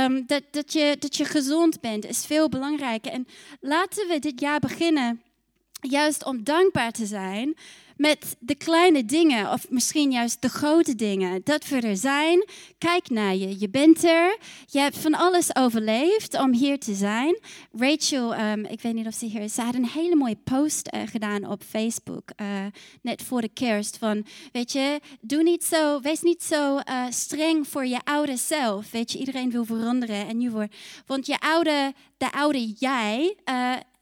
Um, 0.04 0.26
dat, 0.26 0.42
dat, 0.50 0.72
je, 0.72 0.96
dat 0.98 1.16
je 1.16 1.24
gezond 1.24 1.80
bent 1.80 2.06
is 2.06 2.26
veel 2.26 2.48
belangrijker. 2.48 3.12
En 3.12 3.26
laten 3.60 4.08
we 4.08 4.18
dit 4.18 4.40
jaar 4.40 4.60
beginnen 4.60 5.22
juist 5.80 6.24
om 6.24 6.44
dankbaar 6.44 6.92
te 6.92 7.06
zijn 7.06 7.56
met 7.98 8.36
de 8.38 8.54
kleine 8.54 9.04
dingen, 9.04 9.52
of 9.52 9.70
misschien 9.70 10.10
juist 10.10 10.42
de 10.42 10.48
grote 10.48 10.94
dingen. 10.94 11.40
Dat 11.44 11.68
we 11.68 11.80
er 11.80 11.96
zijn. 11.96 12.48
Kijk 12.78 13.10
naar 13.10 13.34
je. 13.34 13.60
Je 13.60 13.68
bent 13.68 14.04
er. 14.04 14.38
Je 14.66 14.78
hebt 14.78 14.98
van 14.98 15.14
alles 15.14 15.56
overleefd 15.56 16.40
om 16.40 16.52
hier 16.52 16.78
te 16.78 16.94
zijn. 16.94 17.38
Rachel, 17.72 18.38
um, 18.38 18.64
ik 18.64 18.80
weet 18.80 18.94
niet 18.94 19.06
of 19.06 19.14
ze 19.14 19.26
hier 19.26 19.40
is, 19.40 19.54
ze 19.54 19.62
had 19.62 19.74
een 19.74 19.88
hele 19.88 20.16
mooie 20.16 20.38
post 20.44 20.94
uh, 20.94 21.00
gedaan 21.04 21.46
op 21.46 21.62
Facebook. 21.68 22.30
Uh, 22.40 22.46
net 23.02 23.22
voor 23.22 23.40
de 23.40 23.48
kerst. 23.48 23.96
Van, 23.98 24.26
weet 24.52 24.72
je, 24.72 25.00
doe 25.20 25.42
niet 25.42 25.64
zo, 25.64 26.00
wees 26.00 26.22
niet 26.22 26.42
zo 26.42 26.76
uh, 26.76 27.04
streng 27.08 27.68
voor 27.68 27.86
je 27.86 28.00
oude 28.04 28.36
zelf. 28.36 28.90
Weet 28.90 29.12
je, 29.12 29.18
iedereen 29.18 29.50
wil 29.50 29.64
veranderen. 29.64 30.28
En 30.28 30.40
je 30.40 30.50
wordt, 30.50 30.76
want 31.06 31.26
je 31.26 31.40
oude, 31.40 31.92
de 32.16 32.32
oude 32.32 32.72
jij 32.78 33.36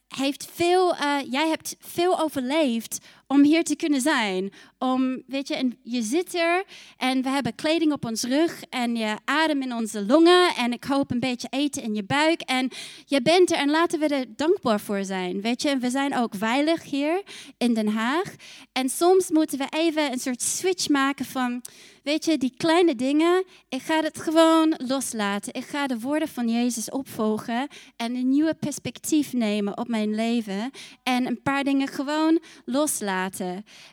heeft 0.09 0.49
veel, 0.53 0.95
jij 1.31 1.49
hebt 1.49 1.77
veel 1.81 2.21
overleefd 2.21 2.99
om 3.27 3.43
hier 3.43 3.65
te 3.65 3.77
kunnen 3.77 4.01
zijn. 4.01 4.53
Om, 4.79 5.23
weet 5.27 5.49
je, 5.49 5.55
en 5.55 5.79
je 5.83 6.03
zit 6.03 6.35
er 6.35 6.65
en 6.97 7.23
we 7.23 7.29
hebben 7.29 7.55
kleding 7.55 7.93
op 7.93 8.05
ons 8.05 8.23
rug 8.23 8.63
en 8.71 8.97
je 8.97 9.17
adem 9.25 9.63
in 9.63 9.75
onze 9.75 10.07
longen 10.07 10.55
en 10.57 10.73
ik 10.73 10.85
hoop 10.85 11.11
een 11.11 11.21
beetje 11.21 11.49
eten 11.51 11.83
in 11.83 11.95
je 11.95 12.05
buik. 12.05 12.41
En 12.41 12.71
je 13.07 13.23
bent 13.23 13.53
er 13.53 13.59
en 13.59 13.71
laten 13.71 13.99
we 13.99 14.07
er 14.07 14.37
dankbaar 14.37 14.81
voor 14.81 15.05
zijn. 15.05 15.41
Weet 15.41 15.63
je, 15.63 15.69
en 15.69 15.81
we 15.81 15.91
zijn 15.91 16.17
ook 16.17 16.35
veilig 16.35 16.83
hier 16.83 17.23
in 17.59 17.75
Den 17.75 17.89
Haag. 17.89 18.35
En 18.73 18.89
soms 18.89 19.31
moeten 19.31 19.59
we 19.59 19.67
even 19.71 20.13
een 20.13 20.19
soort 20.19 20.43
switch 20.43 20.89
maken 20.89 21.25
van, 21.25 21.63
weet 22.03 22.25
je, 22.25 22.39
die 22.39 22.55
kleine 22.57 22.95
dingen. 22.95 23.45
Ik 23.69 23.83
ga 23.83 24.03
het 24.03 24.21
gewoon 24.21 24.75
loslaten. 24.87 25.55
Ik 25.55 25.65
ga 25.65 25.87
de 25.87 25.99
woorden 25.99 26.29
van 26.29 26.49
Jezus 26.49 26.91
opvolgen 26.91 27.69
en 27.97 28.15
een 28.15 28.29
nieuwe 28.29 28.55
perspectief 28.55 29.33
nemen 29.33 29.79
op 29.79 29.89
mijn 29.89 30.15
leven. 30.15 30.71
En 31.03 31.27
een 31.27 31.43
paar 31.43 31.65
dingen 31.65 31.89
gewoon 31.89 32.41
loslaten. 32.65 33.16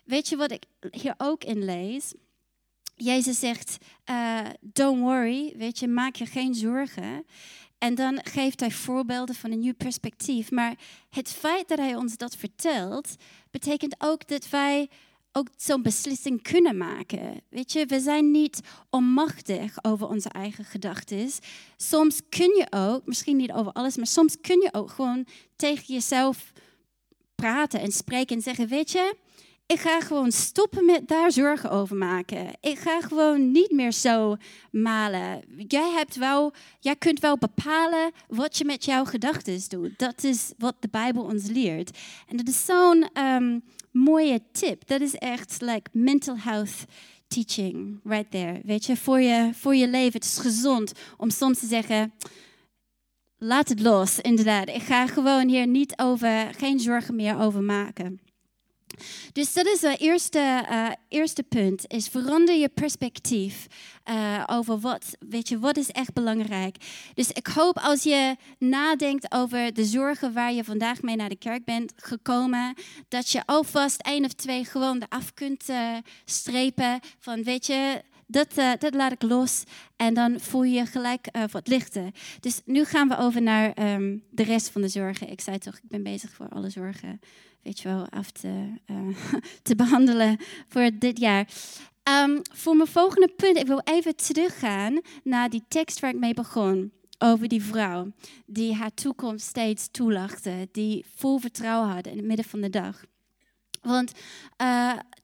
Weet 0.06 0.30
je 0.30 0.36
wat 0.36 0.52
ik 0.52 0.64
hier 0.92 1.14
ook 1.18 1.44
in 1.44 1.66
lees? 1.66 2.14
Jezus 2.96 3.40
zegt, 3.40 3.78
uh, 4.10 4.40
don't 4.62 5.00
worry, 5.00 5.54
weet 5.58 5.80
je, 5.80 5.88
maak 5.88 6.16
je 6.16 6.26
geen 6.26 6.56
zorgen. 6.56 7.26
En 7.78 7.96
dan 7.96 8.20
geeft 8.24 8.60
hij 8.60 8.72
voorbeelden 8.72 9.36
van 9.36 9.52
een 9.52 9.60
nieuw 9.60 9.74
perspectief. 9.74 10.52
Maar 10.52 10.76
het 11.10 11.30
feit 11.30 11.68
dat 11.68 11.78
hij 11.78 11.96
ons 11.96 12.18
dat 12.18 12.36
vertelt, 12.36 13.16
betekent 13.52 13.96
ook 13.98 14.28
dat 14.28 14.50
wij 14.50 14.90
ook 15.32 15.48
zo'n 15.58 15.82
beslissing 15.82 16.42
kunnen 16.42 16.78
maken. 16.78 17.42
Weet 17.50 17.72
je, 17.72 17.86
we 17.86 18.00
zijn 18.00 18.32
niet 18.32 18.60
onmachtig 18.90 19.84
over 19.84 20.08
onze 20.08 20.30
eigen 20.30 20.66
gedachten. 20.66 21.30
Soms 21.78 22.22
kun 22.30 22.56
je 22.56 22.68
ook, 22.70 23.06
misschien 23.06 23.38
niet 23.38 23.52
over 23.52 23.72
alles, 23.72 23.98
maar 23.98 24.08
soms 24.08 24.42
kun 24.42 24.62
je 24.62 24.74
ook 24.74 24.90
gewoon 24.90 25.26
tegen 25.56 25.94
jezelf 25.94 26.52
praten 27.44 27.80
en 27.80 27.92
spreken 27.92 28.36
en 28.36 28.42
zeggen: 28.42 28.68
Weet 28.68 28.92
je, 28.92 29.16
ik 29.66 29.80
ga 29.80 30.02
gewoon 30.02 30.32
stoppen 30.32 30.86
met 30.86 31.08
daar 31.08 31.32
zorgen 31.32 31.72
over 31.72 31.96
maken. 31.96 32.48
Ik 32.62 32.78
ga 32.78 33.02
gewoon 33.02 33.52
niet 33.52 33.72
meer 33.72 33.92
zo 33.92 34.36
malen. 34.72 35.42
Jij, 35.68 35.90
hebt 35.90 36.16
wel, 36.16 36.54
jij 36.80 36.96
kunt 36.96 37.20
wel 37.20 37.38
bepalen 37.38 38.12
wat 38.28 38.58
je 38.58 38.66
met 38.66 38.86
jouw 38.86 39.06
gedachten 39.06 39.60
doet. 39.68 40.00
Dat 40.00 40.24
is 40.24 40.52
wat 40.58 40.76
de 40.80 40.88
Bijbel 40.92 41.24
ons 41.24 41.48
leert. 41.48 41.98
En 42.28 42.38
dat 42.38 42.48
is 42.48 42.66
zo'n 42.66 43.08
um, 43.18 43.64
mooie 43.92 44.42
tip. 44.52 44.88
Dat 44.88 45.02
is 45.02 45.16
echt 45.16 45.62
like 45.62 45.90
mental 45.92 46.38
health 46.38 46.86
teaching 47.28 48.00
right 48.04 48.32
there. 48.32 48.62
Weet 48.64 48.86
je, 48.86 48.98
voor 48.98 49.20
je, 49.20 49.50
voor 49.54 49.76
je 49.76 49.88
leven. 49.88 50.14
Het 50.14 50.24
is 50.24 50.38
gezond 50.38 50.92
om 51.18 51.30
soms 51.30 51.60
te 51.60 51.66
zeggen 51.66 52.14
laat 53.44 53.70
het 53.70 53.80
los, 53.80 54.20
inderdaad. 54.20 54.68
Ik 54.68 54.82
ga 54.82 55.08
gewoon 55.08 55.48
hier 55.48 55.68
niet 55.68 55.94
over, 55.96 56.54
geen 56.58 56.80
zorgen 56.80 57.16
meer 57.16 57.40
over 57.40 57.62
maken. 57.62 58.20
Dus 59.32 59.54
dat 59.54 59.66
is 59.66 59.82
het 59.82 60.00
eerste, 60.00 60.66
uh, 60.72 60.90
eerste 61.08 61.44
punt, 61.44 61.84
is 61.88 62.08
verander 62.08 62.56
je 62.56 62.70
perspectief 62.70 63.68
uh, 64.10 64.44
over 64.46 64.80
wat, 64.80 65.06
weet 65.20 65.50
je, 65.50 65.60
wat 65.60 65.78
is 65.78 65.90
echt 65.90 66.14
belangrijk. 66.14 66.76
Dus 67.14 67.32
ik 67.32 67.48
hoop 67.48 67.78
als 67.78 68.04
je 68.04 68.36
nadenkt 68.60 69.34
over 69.34 69.74
de 69.74 69.86
zorgen 69.86 70.34
waar 70.34 70.54
je 70.54 70.64
vandaag 70.64 71.02
mee 71.02 71.16
naar 71.16 71.30
de 71.30 71.38
kerk 71.38 71.66
bent 71.66 71.94
gekomen, 71.96 72.74
dat 73.08 73.30
je 73.30 73.46
alvast 73.46 74.02
één 74.02 74.26
of 74.26 74.34
twee 74.34 74.66
gewoon 74.66 75.04
eraf 75.10 75.34
kunt 75.34 75.70
uh, 75.70 75.98
strepen 76.26 77.00
van, 77.20 77.44
weet 77.44 77.66
je, 77.66 78.02
dat, 78.28 78.58
uh, 78.58 78.72
dat 78.80 78.94
laat 78.94 79.12
ik 79.12 79.22
los 79.22 79.64
en 79.96 80.14
dan 80.14 80.40
voel 80.40 80.64
je 80.64 80.74
je 80.74 80.86
gelijk 80.86 81.28
wat 81.52 81.68
lichter. 81.68 82.12
Dus 82.40 82.62
nu 82.66 82.84
gaan 82.86 83.08
we 83.08 83.18
over 83.18 83.42
naar 83.42 83.94
um, 83.94 84.24
de 84.30 84.44
rest 84.44 84.70
van 84.70 84.82
de 84.82 84.88
zorgen. 84.88 85.30
Ik 85.30 85.42
zei 85.42 85.58
toch, 85.58 85.76
ik 85.76 85.88
ben 85.88 86.04
bezig 86.04 86.32
voor 86.32 86.50
alle 86.50 86.70
zorgen, 86.70 87.20
weet 87.62 87.80
je 87.80 87.88
wel, 87.88 88.10
af 88.10 88.32
te, 88.32 88.80
uh, 88.88 89.18
te 89.62 89.76
behandelen 89.76 90.38
voor 90.68 90.90
dit 91.00 91.20
jaar. 91.20 91.48
Um, 92.10 92.42
voor 92.54 92.76
mijn 92.76 92.90
volgende 92.90 93.28
punt, 93.36 93.58
ik 93.58 93.68
wil 93.68 93.82
even 93.84 94.16
teruggaan 94.16 95.02
naar 95.24 95.50
die 95.50 95.64
tekst 95.68 96.00
waar 96.00 96.14
ik 96.14 96.20
mee 96.20 96.34
begon. 96.34 96.92
Over 97.18 97.48
die 97.48 97.64
vrouw 97.64 98.12
die 98.46 98.74
haar 98.74 98.94
toekomst 98.94 99.46
steeds 99.46 99.88
toelachte, 99.92 100.68
die 100.72 101.06
vol 101.16 101.38
vertrouwen 101.38 101.90
had 101.90 102.08
in 102.08 102.18
het 102.18 102.26
midden 102.26 102.46
van 102.46 102.62
de 102.62 102.70
dag. 102.70 103.04
Want 103.82 104.12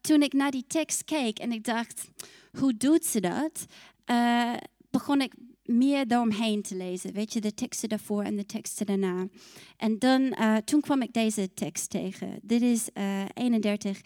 toen 0.01 0.21
ik 0.21 0.33
naar 0.33 0.51
die 0.51 0.63
tekst 0.67 1.03
keek 1.03 1.39
en 1.39 1.51
ik 1.51 1.63
dacht, 1.63 2.09
hoe 2.57 2.77
doet 2.77 3.05
ze 3.05 3.19
dat? 3.19 3.65
Uh, 4.05 4.53
begon 4.89 5.21
ik 5.21 5.33
meer 5.63 6.07
daaromheen 6.07 6.61
te 6.61 6.75
lezen. 6.75 7.13
Weet 7.13 7.33
je, 7.33 7.41
de 7.41 7.53
teksten 7.53 7.89
daarvoor 7.89 8.23
en 8.23 8.35
de 8.35 8.45
teksten 8.45 8.85
daarna. 8.85 9.27
En 9.77 9.99
dan, 9.99 10.21
uh, 10.21 10.55
toen 10.55 10.81
kwam 10.81 11.01
ik 11.01 11.13
deze 11.13 11.53
tekst 11.53 11.89
tegen. 11.89 12.39
Dit 12.41 12.61
is 12.61 12.89
uh, 12.93 13.25
31, 13.33 14.01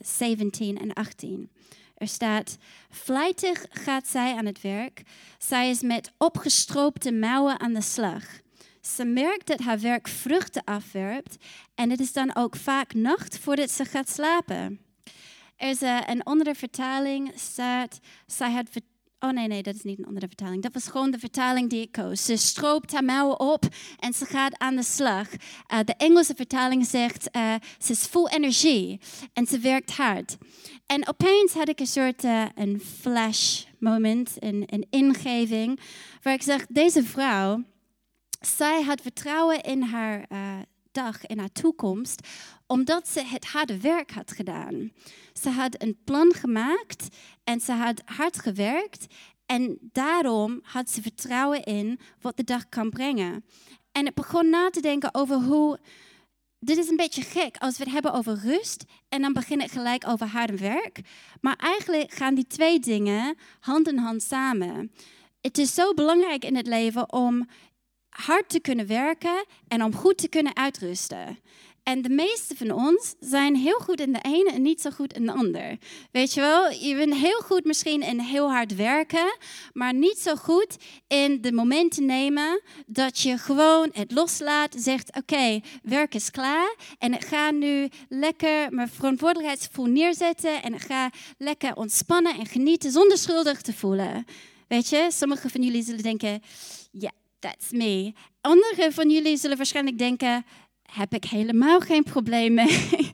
17 0.00 0.78
en 0.78 0.92
18. 0.92 1.50
Er 1.94 2.08
staat, 2.08 2.56
vlijtig 2.90 3.66
gaat 3.70 4.06
zij 4.06 4.34
aan 4.34 4.46
het 4.46 4.60
werk. 4.60 5.02
Zij 5.38 5.70
is 5.70 5.82
met 5.82 6.12
opgestroopte 6.18 7.12
mouwen 7.12 7.60
aan 7.60 7.72
de 7.72 7.82
slag. 7.82 8.24
Ze 8.80 9.04
merkt 9.04 9.46
dat 9.46 9.60
haar 9.60 9.80
werk 9.80 10.08
vruchten 10.08 10.64
afwerpt 10.64 11.36
en 11.74 11.90
het 11.90 12.00
is 12.00 12.12
dan 12.12 12.36
ook 12.36 12.56
vaak 12.56 12.94
nacht 12.94 13.38
voordat 13.38 13.70
ze 13.70 13.84
gaat 13.84 14.08
slapen. 14.08 14.87
Er 15.58 15.68
is 15.68 15.80
een 15.80 16.22
andere 16.22 16.54
vertaling, 16.54 17.32
staat, 17.36 17.98
zij 18.26 18.52
had 18.52 18.68
Oh 19.20 19.30
nee, 19.30 19.46
nee, 19.46 19.62
dat 19.62 19.74
is 19.74 19.82
niet 19.82 19.98
een 19.98 20.06
andere 20.06 20.26
vertaling. 20.26 20.62
Dat 20.62 20.72
was 20.72 20.88
gewoon 20.88 21.10
de 21.10 21.18
vertaling 21.18 21.70
die 21.70 21.80
ik 21.80 21.92
koos. 21.92 22.24
Ze 22.24 22.36
stroopt 22.36 22.92
haar 22.92 23.04
mouwen 23.04 23.40
op 23.40 23.64
en 23.98 24.12
ze 24.12 24.24
gaat 24.24 24.58
aan 24.58 24.76
de 24.76 24.82
slag. 24.82 25.28
Uh, 25.32 25.78
de 25.84 25.94
Engelse 25.96 26.34
vertaling 26.34 26.86
zegt, 26.86 27.28
uh, 27.36 27.54
ze 27.78 27.92
is 27.92 28.02
vol 28.02 28.28
energie 28.28 29.00
en 29.32 29.46
ze 29.46 29.58
werkt 29.58 29.96
hard. 29.96 30.36
En 30.86 31.08
opeens 31.08 31.52
had 31.52 31.68
ik 31.68 31.80
een 31.80 31.86
soort 31.86 32.24
uh, 32.24 32.44
een 32.54 32.80
flash 33.00 33.64
moment, 33.78 34.36
een, 34.38 34.64
een 34.66 34.86
ingeving, 34.90 35.80
waar 36.22 36.34
ik 36.34 36.42
zeg, 36.42 36.66
deze 36.66 37.04
vrouw, 37.04 37.64
zij 38.40 38.82
had 38.82 39.00
vertrouwen 39.00 39.60
in 39.60 39.82
haar 39.82 40.26
dag, 40.92 41.26
in 41.26 41.38
haar 41.38 41.52
toekomst, 41.52 42.26
omdat 42.68 43.08
ze 43.08 43.24
het 43.24 43.44
harde 43.44 43.80
werk 43.80 44.10
had 44.10 44.32
gedaan. 44.32 44.92
Ze 45.32 45.50
had 45.50 45.82
een 45.82 45.98
plan 46.04 46.34
gemaakt 46.34 47.08
en 47.44 47.60
ze 47.60 47.72
had 47.72 48.02
hard 48.04 48.38
gewerkt. 48.38 49.06
En 49.46 49.78
daarom 49.80 50.60
had 50.62 50.90
ze 50.90 51.02
vertrouwen 51.02 51.64
in 51.64 52.00
wat 52.20 52.36
de 52.36 52.44
dag 52.44 52.68
kan 52.68 52.90
brengen. 52.90 53.44
En 53.92 54.06
ik 54.06 54.14
begon 54.14 54.50
na 54.50 54.70
te 54.70 54.80
denken 54.80 55.14
over 55.14 55.36
hoe. 55.36 55.78
Dit 56.60 56.76
is 56.76 56.88
een 56.88 56.96
beetje 56.96 57.22
gek 57.22 57.56
als 57.56 57.78
we 57.78 57.84
het 57.84 57.92
hebben 57.92 58.12
over 58.12 58.38
rust 58.38 58.84
en 59.08 59.22
dan 59.22 59.32
begin 59.32 59.60
ik 59.60 59.70
gelijk 59.70 60.08
over 60.08 60.26
hard 60.26 60.60
werk. 60.60 61.00
Maar 61.40 61.56
eigenlijk 61.56 62.12
gaan 62.12 62.34
die 62.34 62.46
twee 62.46 62.80
dingen 62.80 63.36
hand 63.60 63.88
in 63.88 63.98
hand 63.98 64.22
samen. 64.22 64.92
Het 65.40 65.58
is 65.58 65.74
zo 65.74 65.94
belangrijk 65.94 66.44
in 66.44 66.56
het 66.56 66.66
leven 66.66 67.12
om 67.12 67.46
hard 68.08 68.48
te 68.48 68.60
kunnen 68.60 68.86
werken 68.86 69.44
en 69.68 69.84
om 69.84 69.94
goed 69.94 70.18
te 70.18 70.28
kunnen 70.28 70.56
uitrusten. 70.56 71.38
En 71.88 72.02
de 72.02 72.08
meeste 72.08 72.56
van 72.56 72.70
ons 72.70 73.14
zijn 73.20 73.56
heel 73.56 73.78
goed 73.78 74.00
in 74.00 74.12
de 74.12 74.22
ene 74.22 74.50
en 74.50 74.62
niet 74.62 74.80
zo 74.80 74.90
goed 74.90 75.12
in 75.12 75.26
de 75.26 75.32
ander. 75.32 75.78
Weet 76.12 76.34
je 76.34 76.40
wel, 76.40 76.70
je 76.70 76.94
bent 76.94 77.14
heel 77.14 77.40
goed 77.40 77.64
misschien 77.64 78.02
in 78.02 78.18
heel 78.18 78.50
hard 78.50 78.74
werken, 78.74 79.36
maar 79.72 79.94
niet 79.94 80.18
zo 80.18 80.34
goed 80.34 80.76
in 81.06 81.40
de 81.40 81.52
momenten 81.52 82.06
nemen 82.06 82.62
dat 82.86 83.18
je 83.18 83.38
gewoon 83.38 83.90
het 83.92 84.12
loslaat, 84.12 84.74
zegt 84.78 85.16
oké, 85.16 85.60
werk 85.82 86.14
is 86.14 86.30
klaar 86.30 86.74
en 86.98 87.14
ik 87.14 87.24
ga 87.24 87.50
nu 87.50 87.88
lekker 88.08 88.74
mijn 88.74 88.88
verantwoordelijkheidsgevoel 88.88 89.86
neerzetten 89.86 90.62
en 90.62 90.74
ik 90.74 90.80
ga 90.80 91.10
lekker 91.38 91.76
ontspannen 91.76 92.38
en 92.38 92.46
genieten 92.46 92.90
zonder 92.90 93.18
schuldig 93.18 93.60
te 93.60 93.72
voelen. 93.72 94.24
Weet 94.66 94.88
je, 94.88 95.06
sommigen 95.08 95.50
van 95.50 95.62
jullie 95.62 95.82
zullen 95.82 96.02
denken, 96.02 96.30
ja, 96.30 96.40
yeah, 96.90 97.12
that's 97.38 97.70
me. 97.70 98.12
Anderen 98.40 98.92
van 98.92 99.10
jullie 99.10 99.36
zullen 99.36 99.56
waarschijnlijk 99.56 99.98
denken, 99.98 100.44
heb 100.92 101.14
ik 101.14 101.24
helemaal 101.24 101.80
geen 101.80 102.02
probleem 102.02 102.54
mee. 102.54 102.88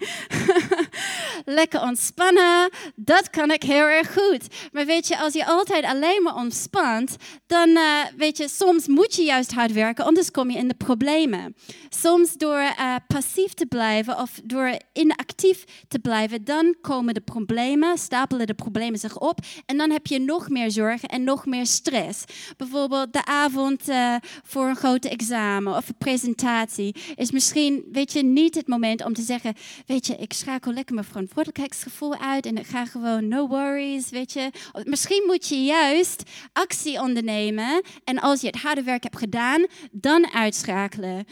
Lekker 1.45 1.83
ontspannen, 1.83 2.71
dat 2.95 3.31
kan 3.31 3.51
ik 3.51 3.63
heel 3.63 3.87
erg 3.87 4.13
goed. 4.13 4.47
Maar 4.73 4.87
weet 4.87 5.09
je, 5.09 5.19
als 5.19 5.33
je 5.33 5.47
altijd 5.47 5.85
alleen 5.85 6.23
maar 6.23 6.35
ontspant, 6.35 7.17
dan 7.47 7.69
uh, 7.69 7.83
weet 8.17 8.37
je, 8.37 8.49
soms 8.49 8.87
moet 8.87 9.15
je 9.15 9.23
juist 9.23 9.53
hard 9.53 9.73
werken, 9.73 10.05
anders 10.05 10.31
kom 10.31 10.51
je 10.51 10.59
in 10.59 10.69
de 10.69 10.75
problemen. 10.75 11.55
Soms 11.89 12.37
door 12.37 12.59
uh, 12.59 12.95
passief 13.07 13.53
te 13.55 13.67
blijven 13.67 14.19
of 14.19 14.41
door 14.45 14.79
inactief 14.93 15.65
te 15.89 15.99
blijven, 15.99 16.45
dan 16.45 16.77
komen 16.81 17.15
de 17.15 17.21
problemen, 17.21 17.99
stapelen 17.99 18.47
de 18.47 18.55
problemen 18.55 18.99
zich 18.99 19.19
op 19.19 19.39
en 19.67 19.77
dan 19.77 19.91
heb 19.91 20.07
je 20.07 20.19
nog 20.19 20.49
meer 20.49 20.71
zorgen 20.71 21.09
en 21.09 21.25
nog 21.25 21.47
meer 21.47 21.67
stress. 21.67 22.25
Bijvoorbeeld 22.57 23.13
de 23.13 23.25
avond 23.25 23.89
uh, 23.89 24.15
voor 24.45 24.69
een 24.69 24.77
grote 24.77 25.09
examen 25.09 25.77
of 25.77 25.89
een 25.89 25.99
presentatie 25.99 26.97
is 27.15 27.31
misschien 27.31 27.85
weet 27.93 28.13
je, 28.13 28.23
niet 28.23 28.55
het 28.55 28.69
moment 28.69 29.05
om 29.05 29.13
te 29.13 29.23
zeggen, 29.23 29.55
weet 29.87 30.07
je, 30.07 30.17
ik 30.17 30.33
schakel 30.33 30.73
lekker 30.73 30.95
mijn 30.95 31.07
verantwoordelijkheidsgevoel 31.35 32.17
uit 32.17 32.47
en 32.47 32.57
ik 32.57 32.67
ga 32.67 32.85
gewoon 32.85 33.29
no 33.29 33.47
worries, 33.47 34.11
weet 34.11 34.33
je. 34.33 34.51
Misschien 34.85 35.23
moet 35.27 35.49
je 35.49 35.65
juist 35.65 36.23
actie 36.53 37.01
ondernemen 37.01 37.83
en 38.05 38.19
als 38.19 38.41
je 38.41 38.47
het 38.47 38.57
harde 38.57 38.83
werk 38.83 39.03
hebt 39.03 39.19
gedaan, 39.19 39.67
dan 39.91 40.33
uitschakelen. 40.33 41.25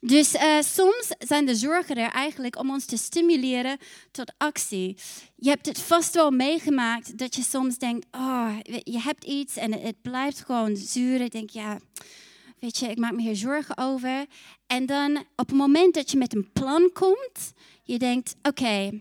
Dus 0.00 0.34
uh, 0.34 0.60
soms 0.60 1.08
zijn 1.18 1.46
de 1.46 1.54
zorgen 1.54 1.96
er 1.96 2.10
eigenlijk 2.10 2.58
om 2.58 2.70
ons 2.70 2.84
te 2.84 2.96
stimuleren 2.96 3.78
tot 4.10 4.32
actie. 4.36 4.98
Je 5.36 5.48
hebt 5.48 5.66
het 5.66 5.78
vast 5.78 6.14
wel 6.14 6.30
meegemaakt 6.30 7.18
dat 7.18 7.34
je 7.34 7.42
soms 7.42 7.78
denkt, 7.78 8.06
oh, 8.10 8.52
je 8.82 9.00
hebt 9.00 9.24
iets 9.24 9.56
en 9.56 9.72
het 9.72 10.02
blijft 10.02 10.44
gewoon 10.44 10.76
zuur. 10.76 11.20
Ik 11.20 11.32
denk, 11.32 11.50
ja, 11.50 11.78
weet 12.58 12.78
je, 12.78 12.86
ik 12.86 12.98
maak 12.98 13.12
me 13.12 13.22
hier 13.22 13.36
zorgen 13.36 13.78
over. 13.78 14.26
En 14.66 14.86
dan 14.86 15.16
op 15.16 15.46
het 15.48 15.56
moment 15.56 15.94
dat 15.94 16.10
je 16.10 16.18
met 16.18 16.34
een 16.34 16.52
plan 16.52 16.90
komt, 16.92 17.52
je 17.82 17.98
denkt, 17.98 18.36
oké, 18.42 19.00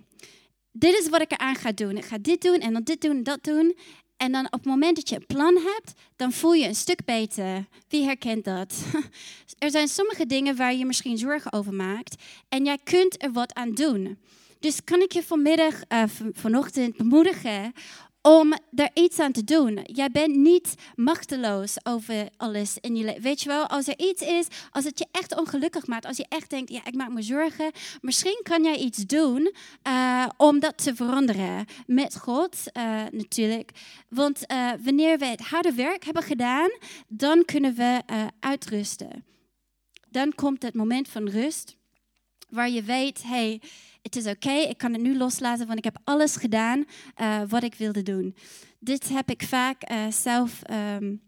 dit 0.71 0.99
is 0.99 1.09
wat 1.09 1.21
ik 1.21 1.31
eraan 1.31 1.55
ga 1.55 1.71
doen. 1.71 1.97
Ik 1.97 2.05
ga 2.05 2.17
dit 2.21 2.41
doen 2.41 2.59
en 2.59 2.73
dan 2.73 2.83
dit 2.83 3.01
doen 3.01 3.17
en 3.17 3.23
dat 3.23 3.43
doen. 3.43 3.77
En 4.17 4.31
dan 4.31 4.45
op 4.45 4.51
het 4.51 4.65
moment 4.65 4.95
dat 4.95 5.09
je 5.09 5.15
een 5.15 5.25
plan 5.25 5.55
hebt, 5.55 5.93
dan 6.15 6.31
voel 6.31 6.53
je 6.53 6.67
een 6.67 6.75
stuk 6.75 7.05
beter. 7.05 7.65
Wie 7.87 8.03
herkent 8.03 8.45
dat? 8.45 8.75
Er 9.59 9.71
zijn 9.71 9.87
sommige 9.87 10.25
dingen 10.25 10.55
waar 10.55 10.75
je 10.75 10.85
misschien 10.85 11.17
zorgen 11.17 11.53
over 11.53 11.73
maakt 11.73 12.23
en 12.49 12.65
jij 12.65 12.77
kunt 12.83 13.23
er 13.23 13.31
wat 13.31 13.53
aan 13.53 13.71
doen. 13.71 14.17
Dus 14.59 14.83
kan 14.83 15.01
ik 15.01 15.11
je 15.11 15.23
vanmiddag, 15.23 15.73
uh, 15.89 16.03
vanochtend 16.33 16.97
bemoedigen 16.97 17.73
om 18.25 18.53
er 18.75 18.89
iets 18.93 19.19
aan 19.19 19.31
te 19.31 19.43
doen. 19.43 19.79
Jij 19.83 20.09
bent 20.11 20.35
niet 20.35 20.75
machteloos 20.95 21.75
over 21.83 22.29
alles 22.37 22.77
in 22.79 22.95
je 22.95 23.03
leven. 23.03 23.21
Weet 23.21 23.41
je 23.41 23.49
wel, 23.49 23.67
als 23.67 23.87
er 23.87 23.99
iets 23.99 24.21
is, 24.21 24.47
als 24.71 24.83
het 24.83 24.99
je 24.99 25.05
echt 25.11 25.37
ongelukkig 25.37 25.87
maakt, 25.87 26.05
als 26.05 26.17
je 26.17 26.25
echt 26.29 26.49
denkt, 26.49 26.71
ja, 26.71 26.85
ik 26.85 26.95
maak 26.95 27.09
me 27.11 27.21
zorgen, 27.21 27.71
misschien 28.01 28.39
kan 28.43 28.63
jij 28.63 28.77
iets 28.77 29.05
doen 29.05 29.53
uh, 29.87 30.25
om 30.37 30.59
dat 30.59 30.77
te 30.77 30.95
veranderen. 30.95 31.65
Met 31.85 32.17
God 32.17 32.57
uh, 32.77 33.03
natuurlijk. 33.11 33.71
Want 34.09 34.51
uh, 34.51 34.71
wanneer 34.83 35.17
we 35.17 35.25
het 35.25 35.41
harde 35.41 35.73
werk 35.73 36.05
hebben 36.05 36.23
gedaan, 36.23 36.69
dan 37.07 37.45
kunnen 37.45 37.75
we 37.75 38.01
uitrusten. 38.39 39.25
Dan 40.09 40.33
komt 40.35 40.61
het 40.63 40.73
moment 40.73 41.07
van 41.07 41.29
rust, 41.29 41.75
waar 42.49 42.69
je 42.69 42.83
weet, 42.83 43.23
hey, 43.23 43.61
het 44.05 44.15
is 44.15 44.25
oké, 44.25 44.51
ik 44.51 44.77
kan 44.77 44.93
het 44.93 45.01
nu 45.01 45.17
loslaten, 45.17 45.65
want 45.67 45.77
ik 45.77 45.83
heb 45.83 45.97
alles 46.03 46.35
gedaan 46.35 46.85
uh, 47.21 47.41
wat 47.47 47.63
ik 47.63 47.75
wilde 47.75 48.03
doen. 48.03 48.35
Dit 48.79 49.09
heb 49.09 49.29
ik 49.29 49.43
vaak 49.43 49.91
uh, 49.91 50.11
zelf, 50.11 50.61
um, 50.71 51.21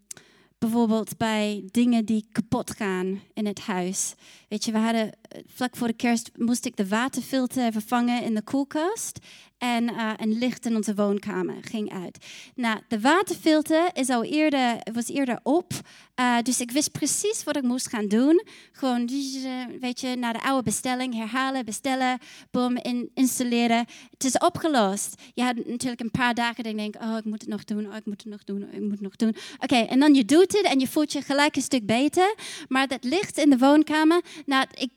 bijvoorbeeld 0.58 1.16
bij 1.16 1.68
dingen 1.70 2.04
die 2.04 2.26
kapot 2.32 2.70
gaan 2.70 3.20
in 3.34 3.46
het 3.46 3.60
huis. 3.60 4.14
Weet 4.48 4.64
je, 4.64 4.72
we 4.72 4.78
hadden 4.78 5.12
eh, 5.12 5.17
vlak 5.46 5.76
voor 5.76 5.86
de 5.86 5.92
kerst 5.92 6.30
moest 6.36 6.64
ik 6.64 6.76
de 6.76 6.88
waterfilter 6.88 7.72
vervangen 7.72 8.22
in 8.22 8.34
de 8.34 8.42
koelkast 8.42 9.18
en 9.58 9.84
uh, 9.84 10.12
een 10.16 10.38
licht 10.38 10.66
in 10.66 10.76
onze 10.76 10.94
woonkamer 10.94 11.56
ging 11.60 11.92
uit. 11.92 12.26
Nou, 12.54 12.80
de 12.88 13.00
waterfilter 13.00 13.90
is 13.92 14.08
al 14.08 14.24
eerder, 14.24 14.76
was 14.92 15.08
eerder 15.08 15.40
op, 15.42 15.72
uh, 16.20 16.36
dus 16.42 16.60
ik 16.60 16.70
wist 16.70 16.92
precies 16.92 17.44
wat 17.44 17.56
ik 17.56 17.62
moest 17.62 17.88
gaan 17.88 18.08
doen. 18.08 18.42
Gewoon, 18.72 19.10
weet 19.80 20.00
je, 20.00 20.16
naar 20.16 20.32
de 20.32 20.42
oude 20.42 20.62
bestelling, 20.62 21.14
herhalen, 21.14 21.64
bestellen, 21.64 22.18
boom, 22.50 22.76
in, 22.76 23.10
installeren. 23.14 23.86
Het 24.10 24.24
is 24.24 24.38
opgelost. 24.38 25.22
Je 25.34 25.42
had 25.42 25.56
natuurlijk 25.56 26.00
een 26.00 26.10
paar 26.10 26.34
dagen 26.34 26.62
dat 26.62 26.72
je 26.72 26.78
denkt, 26.78 26.98
oh, 27.00 27.16
ik 27.16 27.24
moet 27.24 27.40
het 27.40 27.50
nog 27.50 27.64
doen, 27.64 27.86
oh, 27.86 27.96
ik 27.96 28.06
moet 28.06 28.22
het 28.22 28.32
nog 28.32 28.44
doen, 28.44 28.62
oh, 28.62 28.72
ik 28.72 28.80
moet 28.80 28.90
het 28.90 29.00
nog 29.00 29.16
doen. 29.16 29.34
Oké, 29.58 29.76
en 29.76 30.00
dan 30.00 30.14
je 30.14 30.24
doet 30.24 30.52
het 30.52 30.66
en 30.66 30.80
je 30.80 30.88
voelt 30.88 31.12
je 31.12 31.22
gelijk 31.22 31.56
een 31.56 31.62
stuk 31.62 31.86
beter. 31.86 32.34
Maar 32.68 32.88
dat 32.88 33.04
licht 33.04 33.38
in 33.38 33.50
de 33.50 33.58
woonkamer, 33.58 34.22
nou, 34.46 34.66
ik, 34.74 34.92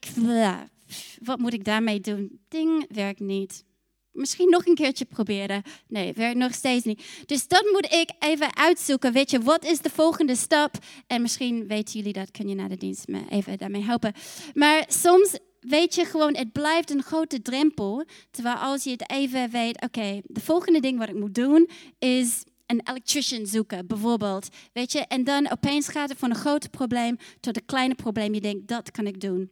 wat 1.24 1.40
moet 1.40 1.54
ik 1.54 1.64
daarmee 1.64 2.00
doen? 2.00 2.40
Ding 2.48 2.86
werkt 2.94 3.20
niet 3.20 3.64
misschien 4.12 4.50
nog 4.50 4.66
een 4.66 4.76
keertje 4.76 5.06
proberen. 5.06 5.64
Nee, 5.88 6.14
werkt 6.14 6.38
nog 6.38 6.54
steeds 6.54 6.86
niet. 6.86 7.24
Dus 7.26 7.48
dat 7.48 7.70
moet 7.72 7.94
ik 7.94 8.10
even 8.20 8.56
uitzoeken. 8.56 9.14
Weet 9.14 9.32
je, 9.32 9.40
wat 9.40 9.66
is 9.66 9.80
de 9.80 9.90
volgende 9.90 10.36
stap? 10.36 10.76
En 11.08 11.22
misschien 11.22 11.68
weten 11.68 11.98
jullie 11.98 12.14
dat, 12.14 12.32
kun 12.32 12.48
je 12.48 12.56
naar 12.56 12.70
de 12.70 12.78
dienst 12.78 13.08
me 13.08 13.22
even 13.30 13.58
daarmee 13.58 13.84
helpen. 13.84 14.14
Maar 14.54 14.86
soms 14.88 15.38
weet 15.60 15.96
je 15.96 16.06
gewoon, 16.06 16.36
het 16.36 16.52
blijft 16.52 16.90
een 16.90 17.04
grote 17.04 17.42
drempel. 17.42 18.06
Terwijl 18.32 18.56
als 18.56 18.84
je 18.84 18.92
het 18.92 19.10
even 19.10 19.50
weet, 19.50 19.82
oké, 19.82 20.22
de 20.24 20.42
volgende 20.42 20.80
ding 20.80 20.98
wat 20.98 21.10
ik 21.10 21.16
moet 21.16 21.36
doen 21.36 21.70
is 22.00 22.44
een 22.66 22.82
electrician 22.84 23.46
zoeken, 23.46 23.88
bijvoorbeeld. 23.88 24.48
Weet 24.74 24.92
je, 24.92 25.00
en 25.00 25.24
dan 25.24 25.52
opeens 25.52 25.88
gaat 25.88 26.10
het 26.10 26.18
van 26.18 26.30
een 26.30 26.36
groot 26.36 26.70
probleem 26.70 27.18
tot 27.40 27.56
een 27.56 27.66
kleine 27.66 27.96
probleem. 27.96 28.34
Je 28.34 28.42
denkt, 28.42 28.68
dat 28.68 28.92
kan 28.92 29.08
ik 29.08 29.22
doen. 29.22 29.52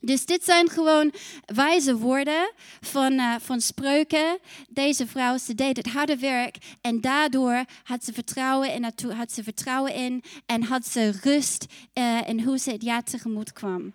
Dus 0.00 0.26
dit 0.26 0.44
zijn 0.44 0.68
gewoon 0.68 1.12
wijze 1.44 1.96
woorden 1.96 2.52
van, 2.80 3.12
uh, 3.12 3.34
van 3.40 3.60
spreuken. 3.60 4.38
Deze 4.68 5.06
vrouw, 5.06 5.38
ze 5.38 5.54
deed 5.54 5.76
het 5.76 5.88
harde 5.88 6.16
werk 6.16 6.56
en 6.80 7.00
daardoor 7.00 7.64
had 7.82 8.04
ze 8.04 8.12
vertrouwen 8.12 8.72
in, 8.72 8.92
had 9.14 9.32
ze 9.32 9.42
vertrouwen 9.42 9.94
in 9.94 10.22
en 10.46 10.62
had 10.62 10.86
ze 10.86 11.12
rust 11.22 11.66
uh, 11.94 12.28
in 12.28 12.42
hoe 12.42 12.58
ze 12.58 12.70
het 12.70 12.82
jaar 12.82 13.02
tegemoet 13.02 13.52
kwam. 13.52 13.92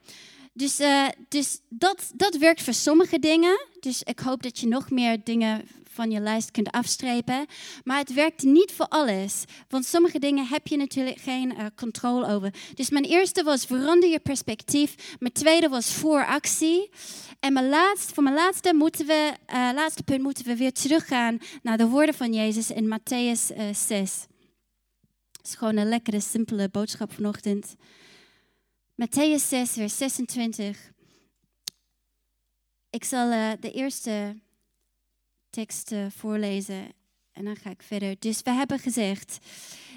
Dus, 0.53 0.79
uh, 0.79 1.07
dus 1.29 1.59
dat, 1.69 2.11
dat 2.15 2.35
werkt 2.37 2.61
voor 2.61 2.73
sommige 2.73 3.19
dingen. 3.19 3.67
Dus 3.79 4.03
ik 4.03 4.19
hoop 4.19 4.43
dat 4.43 4.59
je 4.59 4.67
nog 4.67 4.89
meer 4.89 5.23
dingen 5.23 5.67
van 5.93 6.11
je 6.11 6.19
lijst 6.19 6.51
kunt 6.51 6.71
afstrepen. 6.71 7.45
Maar 7.83 7.97
het 7.97 8.13
werkt 8.13 8.43
niet 8.43 8.71
voor 8.71 8.87
alles. 8.87 9.43
Want 9.67 9.85
sommige 9.85 10.19
dingen 10.19 10.47
heb 10.47 10.67
je 10.67 10.77
natuurlijk 10.77 11.17
geen 11.17 11.51
uh, 11.51 11.65
controle 11.75 12.27
over. 12.27 12.53
Dus 12.73 12.89
mijn 12.89 13.05
eerste 13.05 13.43
was 13.43 13.65
verander 13.65 14.09
je 14.09 14.19
perspectief. 14.19 15.15
Mijn 15.19 15.33
tweede 15.33 15.69
was 15.69 15.93
vooractie. 15.93 16.89
En 17.39 17.53
mijn 17.53 17.69
laatste, 17.69 18.13
voor 18.13 18.23
mijn 18.23 18.35
laatste, 18.35 18.73
moeten 18.73 19.05
we, 19.05 19.33
uh, 19.47 19.69
laatste 19.73 20.03
punt 20.03 20.21
moeten 20.21 20.45
we 20.45 20.55
weer 20.55 20.73
teruggaan 20.73 21.37
naar 21.61 21.77
de 21.77 21.87
woorden 21.87 22.15
van 22.15 22.33
Jezus 22.33 22.71
in 22.71 22.85
Matthäus 22.85 23.57
uh, 23.57 23.73
6. 23.73 24.27
Het 25.31 25.47
is 25.47 25.55
gewoon 25.55 25.77
een 25.77 25.89
lekkere, 25.89 26.19
simpele 26.19 26.69
boodschap 26.69 27.13
vanochtend. 27.13 27.75
Matthäus 28.95 29.47
6, 29.47 29.71
vers 29.71 29.97
26. 29.97 30.91
Ik 32.89 33.03
zal 33.03 33.29
de 33.59 33.71
eerste 33.71 34.41
tekst 35.53 35.93
voorlezen 36.09 36.91
en 37.31 37.45
dan 37.45 37.55
ga 37.55 37.69
ik 37.69 37.81
verder. 37.81 38.15
Dus 38.19 38.41
we 38.41 38.51
hebben 38.51 38.79
gezegd, 38.79 39.37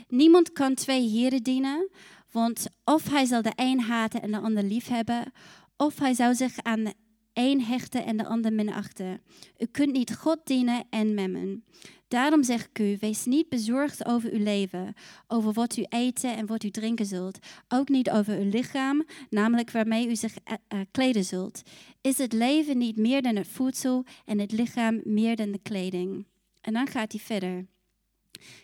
niemand 0.08 0.52
kan 0.52 0.74
twee 0.74 1.08
heren 1.08 1.42
dienen, 1.42 1.90
want 2.30 2.66
of 2.84 3.08
hij 3.08 3.24
zal 3.24 3.42
de 3.42 3.52
een 3.54 3.80
haten 3.80 4.22
en 4.22 4.30
de 4.30 4.38
ander 4.38 4.62
liefhebben, 4.62 5.32
of 5.76 5.98
hij 5.98 6.14
zou 6.14 6.34
zich 6.34 6.62
aan 6.62 6.84
de 6.84 6.94
een 7.32 7.62
hechten 7.62 8.04
en 8.04 8.16
de 8.16 8.26
ander 8.26 8.52
minachten. 8.52 9.20
U 9.58 9.66
kunt 9.66 9.92
niet 9.92 10.14
God 10.14 10.38
dienen 10.44 10.84
en 10.90 11.14
memmen. 11.14 11.64
Daarom 12.08 12.42
zeg 12.42 12.68
ik 12.68 12.78
u, 12.78 12.96
wees 13.00 13.24
niet 13.24 13.48
bezorgd 13.48 14.06
over 14.06 14.32
uw 14.32 14.42
leven, 14.42 14.94
over 15.26 15.52
wat 15.52 15.76
u 15.76 15.84
eten 15.88 16.36
en 16.36 16.46
wat 16.46 16.62
u 16.62 16.70
drinken 16.70 17.06
zult, 17.06 17.38
ook 17.68 17.88
niet 17.88 18.10
over 18.10 18.38
uw 18.38 18.50
lichaam, 18.50 19.04
namelijk 19.30 19.70
waarmee 19.70 20.08
u 20.08 20.16
zich 20.16 20.34
uh, 20.34 20.80
kleden 20.90 21.24
zult. 21.24 21.62
Is 22.00 22.18
het 22.18 22.32
leven 22.32 22.78
niet 22.78 22.96
meer 22.96 23.22
dan 23.22 23.36
het 23.36 23.48
voedsel 23.48 24.04
en 24.24 24.38
het 24.38 24.52
lichaam 24.52 25.00
meer 25.04 25.36
dan 25.36 25.52
de 25.52 25.60
kleding? 25.62 26.26
En 26.60 26.72
dan 26.72 26.86
gaat 26.86 27.12
hij 27.12 27.20
verder. 27.20 27.66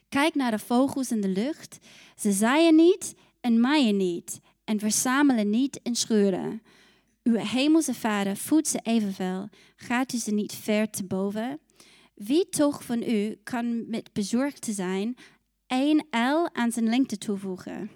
Kijk 0.09 0.35
naar 0.35 0.51
de 0.51 0.59
vogels 0.59 1.11
in 1.11 1.21
de 1.21 1.29
lucht. 1.29 1.79
Ze 2.17 2.33
zaaien 2.33 2.75
niet 2.75 3.15
en 3.41 3.61
maaien 3.61 3.97
niet 3.97 4.41
en 4.65 4.79
verzamelen 4.79 5.51
niet 5.51 5.83
en 5.83 5.95
scheuren. 5.95 6.63
Uw 7.23 7.35
hemelse 7.35 7.95
vader 7.95 8.37
voedt 8.37 8.69
ze 8.69 8.81
evenveel. 8.83 9.49
Gaat 9.77 10.13
u 10.13 10.19
ze 10.19 10.31
niet 10.31 10.55
ver 10.55 10.91
te 10.91 11.05
boven? 11.05 11.61
Wie 12.15 12.49
toch 12.49 12.85
van 12.85 13.03
u 13.03 13.39
kan 13.43 13.91
met 13.91 14.13
bezorgd 14.13 14.69
zijn 14.71 15.17
één 15.67 16.07
L 16.11 16.49
aan 16.53 16.73
zijn 16.73 16.89
lengte 16.89 17.19
toevoegen? 17.19 17.91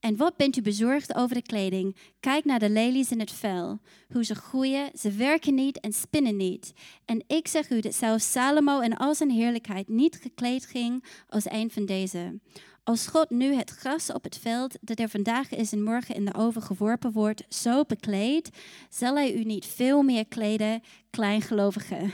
En 0.00 0.16
wat 0.16 0.36
bent 0.36 0.56
u 0.56 0.62
bezorgd 0.62 1.14
over 1.14 1.34
de 1.34 1.42
kleding? 1.42 1.96
Kijk 2.20 2.44
naar 2.44 2.58
de 2.58 2.70
lelies 2.70 3.10
in 3.10 3.20
het 3.20 3.30
vel, 3.30 3.80
hoe 4.12 4.24
ze 4.24 4.34
groeien, 4.34 4.90
ze 4.98 5.10
werken 5.10 5.54
niet 5.54 5.80
en 5.80 5.92
spinnen 5.92 6.36
niet. 6.36 6.72
En 7.04 7.24
ik 7.26 7.48
zeg 7.48 7.70
u 7.70 7.80
dat 7.80 7.94
zelfs 7.94 8.32
Salomo 8.32 8.80
in 8.80 8.96
al 8.96 9.14
zijn 9.14 9.30
heerlijkheid 9.30 9.88
niet 9.88 10.18
gekleed 10.22 10.66
ging 10.66 11.04
als 11.28 11.50
een 11.50 11.70
van 11.70 11.86
deze. 11.86 12.40
Als 12.84 13.06
God 13.06 13.30
nu 13.30 13.54
het 13.54 13.70
gras 13.70 14.12
op 14.12 14.24
het 14.24 14.38
veld 14.38 14.78
dat 14.80 14.98
er 14.98 15.08
vandaag 15.08 15.50
is 15.50 15.72
en 15.72 15.82
morgen 15.82 16.14
in 16.14 16.24
de 16.24 16.34
oven 16.34 16.62
geworpen 16.62 17.12
wordt, 17.12 17.44
zo 17.48 17.84
bekleedt, 17.84 18.58
zal 18.90 19.14
hij 19.14 19.34
u 19.34 19.44
niet 19.44 19.66
veel 19.66 20.02
meer 20.02 20.26
kleden, 20.26 20.80
kleingelovige. 21.10 22.10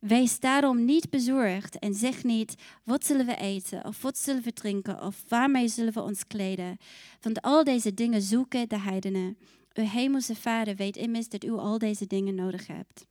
Wees 0.00 0.40
daarom 0.40 0.84
niet 0.84 1.10
bezorgd 1.10 1.78
en 1.78 1.94
zeg 1.94 2.24
niet: 2.24 2.54
wat 2.84 3.06
zullen 3.06 3.26
we 3.26 3.36
eten, 3.36 3.84
of 3.84 4.02
wat 4.02 4.18
zullen 4.18 4.42
we 4.42 4.52
drinken, 4.52 5.02
of 5.02 5.24
waarmee 5.28 5.68
zullen 5.68 5.92
we 5.92 6.02
ons 6.02 6.26
kleden? 6.26 6.76
Want 7.20 7.42
al 7.42 7.64
deze 7.64 7.94
dingen 7.94 8.22
zoeken 8.22 8.68
de 8.68 8.78
heidenen. 8.78 9.38
Uw 9.72 9.84
hemelse 9.84 10.34
Vader 10.34 10.76
weet 10.76 10.96
immers 10.96 11.28
dat 11.28 11.44
u 11.44 11.50
al 11.50 11.78
deze 11.78 12.06
dingen 12.06 12.34
nodig 12.34 12.66
hebt. 12.66 13.06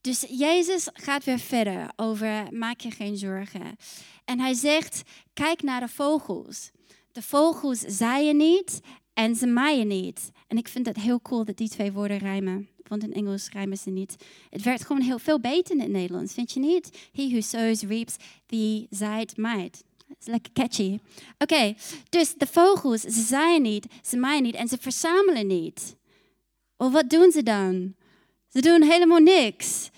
Dus 0.00 0.24
Jezus 0.28 0.88
gaat 0.92 1.24
weer 1.24 1.38
verder 1.38 1.90
over 1.96 2.46
maak 2.52 2.80
je 2.80 2.90
geen 2.90 3.16
zorgen. 3.16 3.76
En 4.24 4.40
hij 4.40 4.54
zegt, 4.54 5.02
kijk 5.32 5.62
naar 5.62 5.80
de 5.80 5.88
vogels. 5.88 6.70
De 7.12 7.22
vogels 7.22 7.78
zaaien 7.78 8.36
niet 8.36 8.80
en 9.20 9.36
ze 9.36 9.46
maaien 9.46 9.86
niet. 9.86 10.30
En 10.48 10.56
ik 10.56 10.68
vind 10.68 10.86
het 10.86 10.96
heel 10.96 11.20
cool 11.20 11.44
dat 11.44 11.56
die 11.56 11.68
twee 11.68 11.92
woorden 11.92 12.18
rijmen. 12.18 12.68
Want 12.88 13.02
in 13.02 13.12
Engels 13.12 13.48
rijmen 13.48 13.78
ze 13.78 13.90
niet. 13.90 14.16
Het 14.50 14.62
werkt 14.62 14.84
gewoon 14.86 15.02
heel 15.02 15.18
veel 15.18 15.40
beter 15.40 15.74
in 15.74 15.80
het 15.80 15.90
Nederlands, 15.90 16.34
vind 16.34 16.52
je 16.52 16.60
niet? 16.60 17.08
He 17.12 17.28
who 17.28 17.40
sows 17.40 17.82
reaps, 17.82 18.16
the 18.46 18.86
zaait 18.90 19.36
maait. 19.36 19.84
Het 20.08 20.16
is 20.20 20.26
lekker 20.26 20.52
catchy. 20.52 20.98
Oké, 21.38 21.74
dus 22.08 22.34
de 22.34 22.46
vogels, 22.46 23.00
ze 23.00 23.20
zaaien 23.20 23.62
niet, 23.62 23.86
ze 24.02 24.16
maaien 24.16 24.42
niet 24.42 24.54
en 24.54 24.68
ze 24.68 24.78
verzamelen 24.80 25.46
niet. 25.46 25.96
Well, 26.76 26.90
wat 26.90 27.10
doen 27.10 27.30
ze 27.30 27.42
dan? 27.42 27.94
Ze 28.48 28.60
doen 28.60 28.82
helemaal 28.82 29.18
niks. 29.18 29.90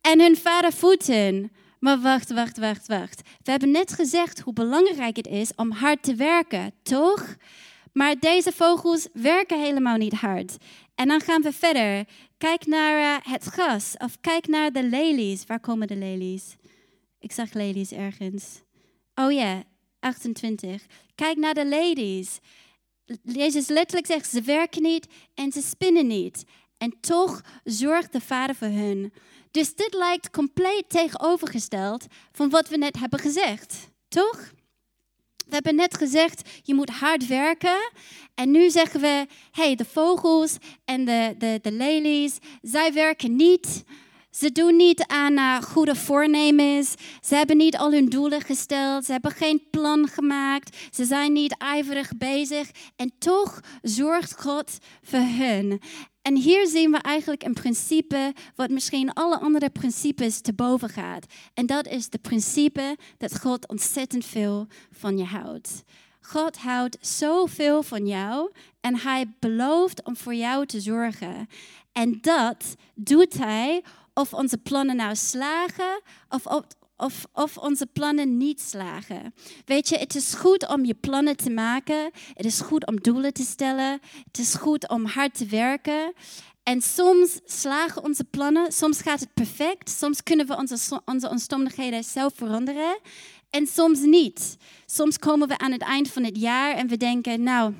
En 0.00 0.20
hun 0.20 0.36
vader 0.36 0.72
voedt 0.72 1.06
hen. 1.06 1.52
Maar 1.78 2.00
wacht, 2.00 2.32
wacht, 2.32 2.58
wacht, 2.58 2.86
wacht. 2.86 3.20
We 3.42 3.50
hebben 3.50 3.70
net 3.70 3.92
gezegd 3.92 4.40
hoe 4.40 4.52
belangrijk 4.52 5.16
het 5.16 5.26
is 5.26 5.54
om 5.56 5.70
hard 5.70 6.02
te 6.02 6.14
werken, 6.14 6.72
toch? 6.82 7.36
Maar 7.92 8.18
deze 8.18 8.52
vogels 8.52 9.08
werken 9.12 9.60
helemaal 9.60 9.96
niet 9.96 10.12
hard. 10.12 10.56
En 10.94 11.08
dan 11.08 11.20
gaan 11.20 11.42
we 11.42 11.52
verder. 11.52 12.06
Kijk 12.38 12.66
naar 12.66 12.98
uh, 12.98 13.32
het 13.32 13.44
gras 13.44 13.94
of 13.98 14.20
kijk 14.20 14.46
naar 14.46 14.72
de 14.72 14.82
lelies. 14.84 15.46
Waar 15.46 15.60
komen 15.60 15.86
de 15.86 15.96
lelies? 15.96 16.56
Ik 17.18 17.32
zag 17.32 17.52
lelies 17.52 17.92
ergens. 17.92 18.62
Oh 19.14 19.32
ja, 19.32 19.62
28. 20.00 20.86
Kijk 21.14 21.36
naar 21.36 21.54
de 21.54 21.66
ladies. 21.66 22.38
Jezus 23.22 23.68
letterlijk 23.68 24.06
zegt, 24.06 24.30
ze 24.30 24.40
werken 24.40 24.82
niet 24.82 25.06
en 25.34 25.52
ze 25.52 25.62
spinnen 25.62 26.06
niet. 26.06 26.44
En 26.78 27.00
toch 27.00 27.40
zorgt 27.64 28.12
de 28.12 28.20
Vader 28.20 28.54
voor 28.54 28.68
hun. 28.68 29.12
Dus 29.50 29.74
dit 29.74 29.94
lijkt 29.94 30.30
compleet 30.30 30.84
tegenovergesteld 30.88 32.06
van 32.32 32.50
wat 32.50 32.68
we 32.68 32.76
net 32.76 32.98
hebben 32.98 33.18
gezegd. 33.18 33.90
Toch? 34.08 34.52
We 35.52 35.58
hebben 35.58 35.82
net 35.82 35.96
gezegd, 35.96 36.48
je 36.62 36.74
moet 36.74 36.90
hard 36.90 37.26
werken. 37.26 37.92
En 38.34 38.50
nu 38.50 38.70
zeggen 38.70 39.00
we, 39.00 39.26
hey, 39.50 39.74
de 39.74 39.84
vogels 39.84 40.56
en 40.84 41.04
de, 41.04 41.34
de, 41.38 41.58
de 41.62 41.72
lelies, 41.72 42.38
zij 42.62 42.92
werken 42.92 43.36
niet. 43.36 43.84
Ze 44.30 44.52
doen 44.52 44.76
niet 44.76 45.06
aan 45.06 45.32
uh, 45.32 45.62
goede 45.62 45.94
voornemens. 45.94 46.94
Ze 47.20 47.34
hebben 47.34 47.56
niet 47.56 47.76
al 47.76 47.92
hun 47.92 48.08
doelen 48.08 48.40
gesteld. 48.40 49.04
Ze 49.04 49.12
hebben 49.12 49.30
geen 49.30 49.62
plan 49.70 50.08
gemaakt. 50.08 50.76
Ze 50.90 51.04
zijn 51.04 51.32
niet 51.32 51.56
ijverig 51.58 52.12
bezig. 52.16 52.70
En 52.96 53.12
toch 53.18 53.60
zorgt 53.82 54.40
God 54.40 54.78
voor 55.02 55.18
hen. 55.18 55.80
En 56.22 56.36
hier 56.36 56.66
zien 56.66 56.90
we 56.90 56.98
eigenlijk 56.98 57.42
een 57.42 57.54
principe 57.54 58.32
wat 58.54 58.70
misschien 58.70 59.12
alle 59.12 59.38
andere 59.38 59.70
principes 59.70 60.40
te 60.40 60.52
boven 60.52 60.88
gaat. 60.88 61.26
En 61.54 61.66
dat 61.66 61.86
is 61.86 62.06
het 62.10 62.22
principe 62.22 62.96
dat 63.18 63.40
God 63.40 63.68
ontzettend 63.68 64.24
veel 64.24 64.66
van 64.90 65.18
je 65.18 65.24
houdt. 65.24 65.82
God 66.20 66.56
houdt 66.56 66.96
zoveel 67.00 67.82
van 67.82 68.06
jou 68.06 68.50
en 68.80 68.96
hij 68.96 69.32
belooft 69.38 70.04
om 70.04 70.16
voor 70.16 70.34
jou 70.34 70.66
te 70.66 70.80
zorgen. 70.80 71.48
En 71.92 72.18
dat 72.20 72.74
doet 72.94 73.38
hij 73.38 73.82
of 74.14 74.34
onze 74.34 74.58
plannen 74.58 74.96
nou 74.96 75.16
slagen 75.16 76.00
of 76.28 76.46
of, 77.02 77.26
of 77.32 77.56
onze 77.56 77.86
plannen 77.86 78.36
niet 78.36 78.60
slagen. 78.60 79.34
Weet 79.64 79.88
je, 79.88 79.98
het 79.98 80.14
is 80.14 80.34
goed 80.34 80.68
om 80.68 80.84
je 80.84 80.94
plannen 80.94 81.36
te 81.36 81.50
maken. 81.50 82.10
Het 82.34 82.46
is 82.46 82.60
goed 82.60 82.86
om 82.86 83.00
doelen 83.00 83.32
te 83.32 83.44
stellen. 83.44 84.00
Het 84.26 84.38
is 84.38 84.54
goed 84.54 84.88
om 84.88 85.06
hard 85.06 85.34
te 85.34 85.46
werken. 85.46 86.12
En 86.62 86.82
soms 86.82 87.40
slagen 87.44 88.04
onze 88.04 88.24
plannen, 88.24 88.72
soms 88.72 89.00
gaat 89.00 89.20
het 89.20 89.34
perfect, 89.34 89.90
soms 89.90 90.22
kunnen 90.22 90.46
we 90.46 90.56
onze, 90.56 91.00
onze 91.04 91.28
omstandigheden 91.28 92.04
zelf 92.04 92.32
veranderen 92.34 92.98
en 93.50 93.66
soms 93.66 94.00
niet. 94.00 94.56
Soms 94.86 95.18
komen 95.18 95.48
we 95.48 95.58
aan 95.58 95.72
het 95.72 95.82
eind 95.82 96.10
van 96.10 96.24
het 96.24 96.36
jaar 96.36 96.74
en 96.74 96.88
we 96.88 96.96
denken, 96.96 97.42
nou, 97.42 97.74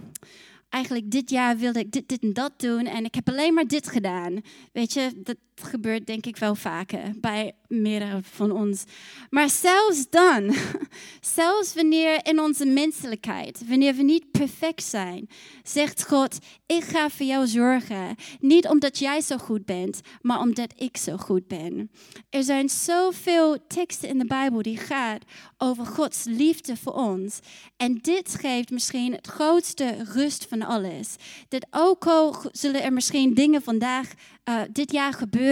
eigenlijk 0.68 1.10
dit 1.10 1.30
jaar 1.30 1.56
wilde 1.56 1.78
ik 1.78 1.92
dit, 1.92 2.08
dit 2.08 2.22
en 2.22 2.32
dat 2.32 2.52
doen 2.56 2.86
en 2.86 3.04
ik 3.04 3.14
heb 3.14 3.28
alleen 3.28 3.54
maar 3.54 3.66
dit 3.66 3.88
gedaan. 3.88 4.40
Weet 4.72 4.92
je, 4.92 5.10
dat 5.16 5.36
gebeurt 5.62 6.06
denk 6.06 6.26
ik 6.26 6.36
wel 6.36 6.54
vaker 6.54 7.12
bij 7.20 7.52
meerdere 7.68 8.20
van 8.22 8.50
ons. 8.50 8.84
Maar 9.30 9.50
zelfs 9.50 10.10
dan, 10.10 10.54
zelfs 11.36 11.74
wanneer 11.74 12.26
in 12.26 12.40
onze 12.40 12.64
menselijkheid, 12.64 13.68
wanneer 13.68 13.94
we 13.94 14.02
niet 14.02 14.30
perfect 14.30 14.82
zijn, 14.82 15.28
zegt 15.62 16.06
God, 16.06 16.38
ik 16.66 16.84
ga 16.84 17.10
voor 17.10 17.26
jou 17.26 17.46
zorgen. 17.46 18.14
Niet 18.40 18.68
omdat 18.68 18.98
jij 18.98 19.20
zo 19.20 19.36
goed 19.36 19.64
bent, 19.64 20.00
maar 20.20 20.40
omdat 20.40 20.72
ik 20.76 20.96
zo 20.96 21.16
goed 21.16 21.46
ben. 21.46 21.90
Er 22.30 22.42
zijn 22.42 22.68
zoveel 22.68 23.66
teksten 23.66 24.08
in 24.08 24.18
de 24.18 24.26
Bijbel 24.26 24.62
die 24.62 24.76
gaan 24.76 25.18
over 25.58 25.86
Gods 25.86 26.24
liefde 26.24 26.76
voor 26.76 26.92
ons. 26.92 27.38
En 27.76 27.98
dit 28.00 28.34
geeft 28.34 28.70
misschien 28.70 29.12
het 29.12 29.26
grootste 29.26 29.96
rust 30.12 30.46
van 30.48 30.62
alles. 30.62 31.16
Dat 31.48 31.66
ook 31.70 32.06
al 32.06 32.36
zullen 32.52 32.82
er 32.82 32.92
misschien 32.92 33.34
dingen 33.34 33.62
vandaag, 33.62 34.12
uh, 34.48 34.60
dit 34.72 34.92
jaar 34.92 35.12
gebeuren 35.12 35.51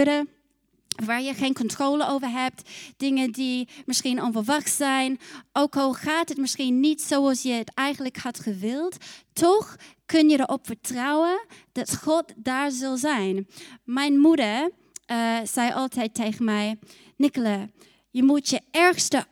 waar 1.05 1.23
je 1.23 1.35
geen 1.35 1.55
controle 1.55 2.09
over 2.09 2.29
hebt, 2.29 2.71
dingen 2.97 3.33
die 3.33 3.69
misschien 3.87 4.23
onverwacht 4.23 4.73
zijn, 4.73 5.19
ook 5.53 5.77
al 5.77 5.93
gaat 5.93 6.29
het 6.29 6.39
misschien 6.39 6.81
niet 6.81 7.03
zoals 7.03 7.43
je 7.43 7.53
het 7.53 7.75
eigenlijk 7.75 8.17
had 8.17 8.41
gewild, 8.41 8.97
toch 9.33 9.77
kun 10.07 10.29
je 10.29 10.41
erop 10.41 10.67
vertrouwen 10.67 11.47
dat 11.73 11.97
God 11.97 12.33
daar 12.37 12.71
zal 12.71 12.97
zijn. 12.97 13.47
Mijn 13.85 14.19
moeder 14.19 14.71
uh, 15.11 15.39
zei 15.45 15.73
altijd 15.73 16.15
tegen 16.15 16.45
mij, 16.45 16.79
Nicola, 17.17 17.67
je 18.11 18.23
moet 18.23 18.49
je 18.49 18.61
ergste, 18.71 19.27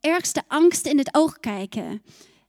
ergste 0.00 0.42
angst 0.48 0.86
in 0.86 0.98
het 0.98 1.14
oog 1.14 1.40
kijken. 1.40 2.02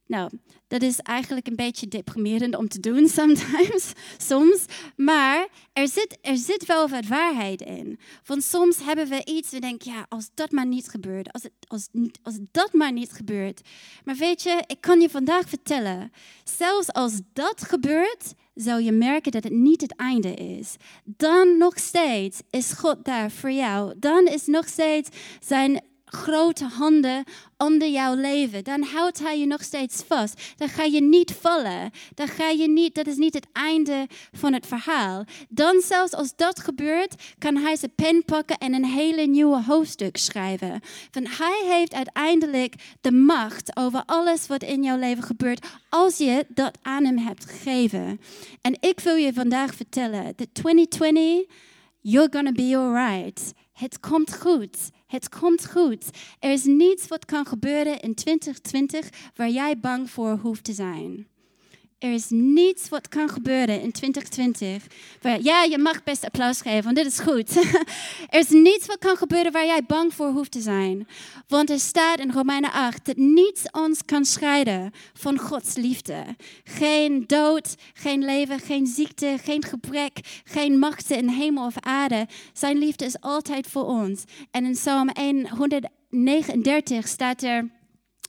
Nou, 0.05 0.29
dat 0.71 0.81
is 0.81 0.99
eigenlijk 0.99 1.47
een 1.47 1.55
beetje 1.55 1.87
deprimerend 1.87 2.55
om 2.55 2.67
te 2.67 2.79
doen 2.79 3.07
sometimes, 3.19 3.91
soms. 4.17 4.65
Maar 4.95 5.47
er 5.73 5.87
zit, 5.87 6.17
er 6.21 6.37
zit 6.37 6.65
wel 6.65 6.87
wat 6.87 7.05
waarheid 7.05 7.61
in. 7.61 7.99
Want 8.25 8.43
soms 8.43 8.77
hebben 8.83 9.07
we 9.07 9.21
iets, 9.25 9.51
we 9.51 9.59
denken, 9.59 9.91
ja, 9.91 10.05
als 10.09 10.29
dat 10.33 10.51
maar 10.51 10.65
niet 10.65 10.87
gebeurt, 10.87 11.31
als, 11.31 11.43
het, 11.43 11.51
als, 11.67 11.87
als 12.23 12.37
dat 12.51 12.73
maar 12.73 12.91
niet 12.91 13.11
gebeurt. 13.11 13.61
Maar 14.03 14.15
weet 14.15 14.43
je, 14.43 14.63
ik 14.67 14.81
kan 14.81 15.01
je 15.01 15.09
vandaag 15.09 15.49
vertellen, 15.49 16.11
zelfs 16.43 16.93
als 16.93 17.19
dat 17.33 17.63
gebeurt, 17.63 18.33
zou 18.53 18.81
je 18.81 18.91
merken 18.91 19.31
dat 19.31 19.43
het 19.43 19.53
niet 19.53 19.81
het 19.81 19.95
einde 19.95 20.33
is. 20.33 20.75
Dan 21.03 21.57
nog 21.57 21.79
steeds 21.79 22.41
is 22.49 22.71
God 22.71 23.05
daar 23.05 23.31
voor 23.31 23.51
jou. 23.51 23.93
Dan 23.97 24.27
is 24.27 24.45
nog 24.45 24.67
steeds 24.67 25.09
zijn 25.39 25.83
grote 26.13 26.65
handen 26.65 27.23
onder 27.57 27.87
jouw 27.87 28.15
leven, 28.15 28.63
dan 28.63 28.83
houdt 28.83 29.19
hij 29.19 29.39
je 29.39 29.45
nog 29.45 29.63
steeds 29.63 30.03
vast. 30.07 30.41
Dan 30.55 30.69
ga 30.69 30.83
je 30.83 31.01
niet 31.01 31.31
vallen. 31.31 31.91
Dan 32.15 32.27
ga 32.27 32.49
je 32.49 32.69
niet, 32.69 32.95
dat 32.95 33.07
is 33.07 33.15
niet 33.15 33.33
het 33.33 33.47
einde 33.51 34.07
van 34.31 34.53
het 34.53 34.67
verhaal. 34.67 35.23
Dan 35.49 35.81
zelfs 35.81 36.13
als 36.13 36.35
dat 36.35 36.59
gebeurt, 36.59 37.15
kan 37.37 37.55
hij 37.55 37.75
zijn 37.75 37.95
pen 37.95 38.25
pakken 38.25 38.57
en 38.57 38.73
een 38.73 38.85
hele 38.85 39.25
nieuwe 39.25 39.63
hoofdstuk 39.63 40.17
schrijven. 40.17 40.81
Want 41.11 41.37
hij 41.37 41.63
heeft 41.65 41.93
uiteindelijk 41.93 42.75
de 43.01 43.11
macht 43.11 43.77
over 43.77 44.03
alles 44.05 44.47
wat 44.47 44.63
in 44.63 44.83
jouw 44.83 44.97
leven 44.97 45.23
gebeurt, 45.23 45.65
als 45.89 46.17
je 46.17 46.45
dat 46.47 46.77
aan 46.81 47.05
hem 47.05 47.17
hebt 47.17 47.45
gegeven. 47.45 48.21
En 48.61 48.77
ik 48.79 48.99
wil 48.99 49.15
je 49.15 49.33
vandaag 49.33 49.75
vertellen, 49.75 50.33
dat 50.35 50.47
2020, 50.53 51.45
you're 52.01 52.29
gonna 52.31 52.51
be 52.51 52.77
alright. 52.77 53.53
Het 53.73 53.99
komt 53.99 54.35
goed. 54.35 54.77
Het 55.11 55.29
komt 55.29 55.69
goed. 55.69 56.09
Er 56.39 56.51
is 56.51 56.63
niets 56.63 57.07
wat 57.07 57.25
kan 57.25 57.45
gebeuren 57.45 57.99
in 57.99 58.15
2020 58.15 59.09
waar 59.35 59.49
jij 59.49 59.79
bang 59.79 60.09
voor 60.09 60.37
hoeft 60.37 60.63
te 60.63 60.73
zijn. 60.73 61.27
Er 62.01 62.13
is 62.13 62.29
niets 62.29 62.89
wat 62.89 63.07
kan 63.07 63.29
gebeuren 63.29 63.81
in 63.81 63.91
2020. 63.91 64.87
Waar, 65.21 65.41
ja, 65.41 65.63
je 65.63 65.77
mag 65.77 66.03
best 66.03 66.25
applaus 66.25 66.61
geven, 66.61 66.83
want 66.83 66.95
dit 66.95 67.05
is 67.05 67.19
goed. 67.19 67.55
er 68.29 68.39
is 68.39 68.49
niets 68.49 68.85
wat 68.85 68.97
kan 68.97 69.17
gebeuren 69.17 69.51
waar 69.51 69.65
jij 69.65 69.83
bang 69.87 70.13
voor 70.13 70.31
hoeft 70.31 70.51
te 70.51 70.61
zijn. 70.61 71.07
Want 71.47 71.69
er 71.69 71.79
staat 71.79 72.19
in 72.19 72.31
Romeinen 72.31 72.71
8 72.71 73.05
dat 73.05 73.17
niets 73.17 73.63
ons 73.71 74.05
kan 74.05 74.25
scheiden 74.25 74.91
van 75.13 75.39
Gods 75.39 75.75
liefde. 75.75 76.23
Geen 76.63 77.23
dood, 77.27 77.75
geen 77.93 78.25
leven, 78.25 78.59
geen 78.59 78.87
ziekte, 78.87 79.37
geen 79.43 79.63
gebrek, 79.63 80.41
geen 80.43 80.79
machten 80.79 81.17
in 81.17 81.27
hemel 81.27 81.65
of 81.65 81.79
aarde. 81.79 82.27
Zijn 82.53 82.77
liefde 82.77 83.05
is 83.05 83.19
altijd 83.19 83.67
voor 83.67 83.85
ons. 83.85 84.23
En 84.51 84.65
in 84.65 84.71
Psalm 84.73 85.09
139 85.49 87.07
staat 87.07 87.43
er 87.43 87.69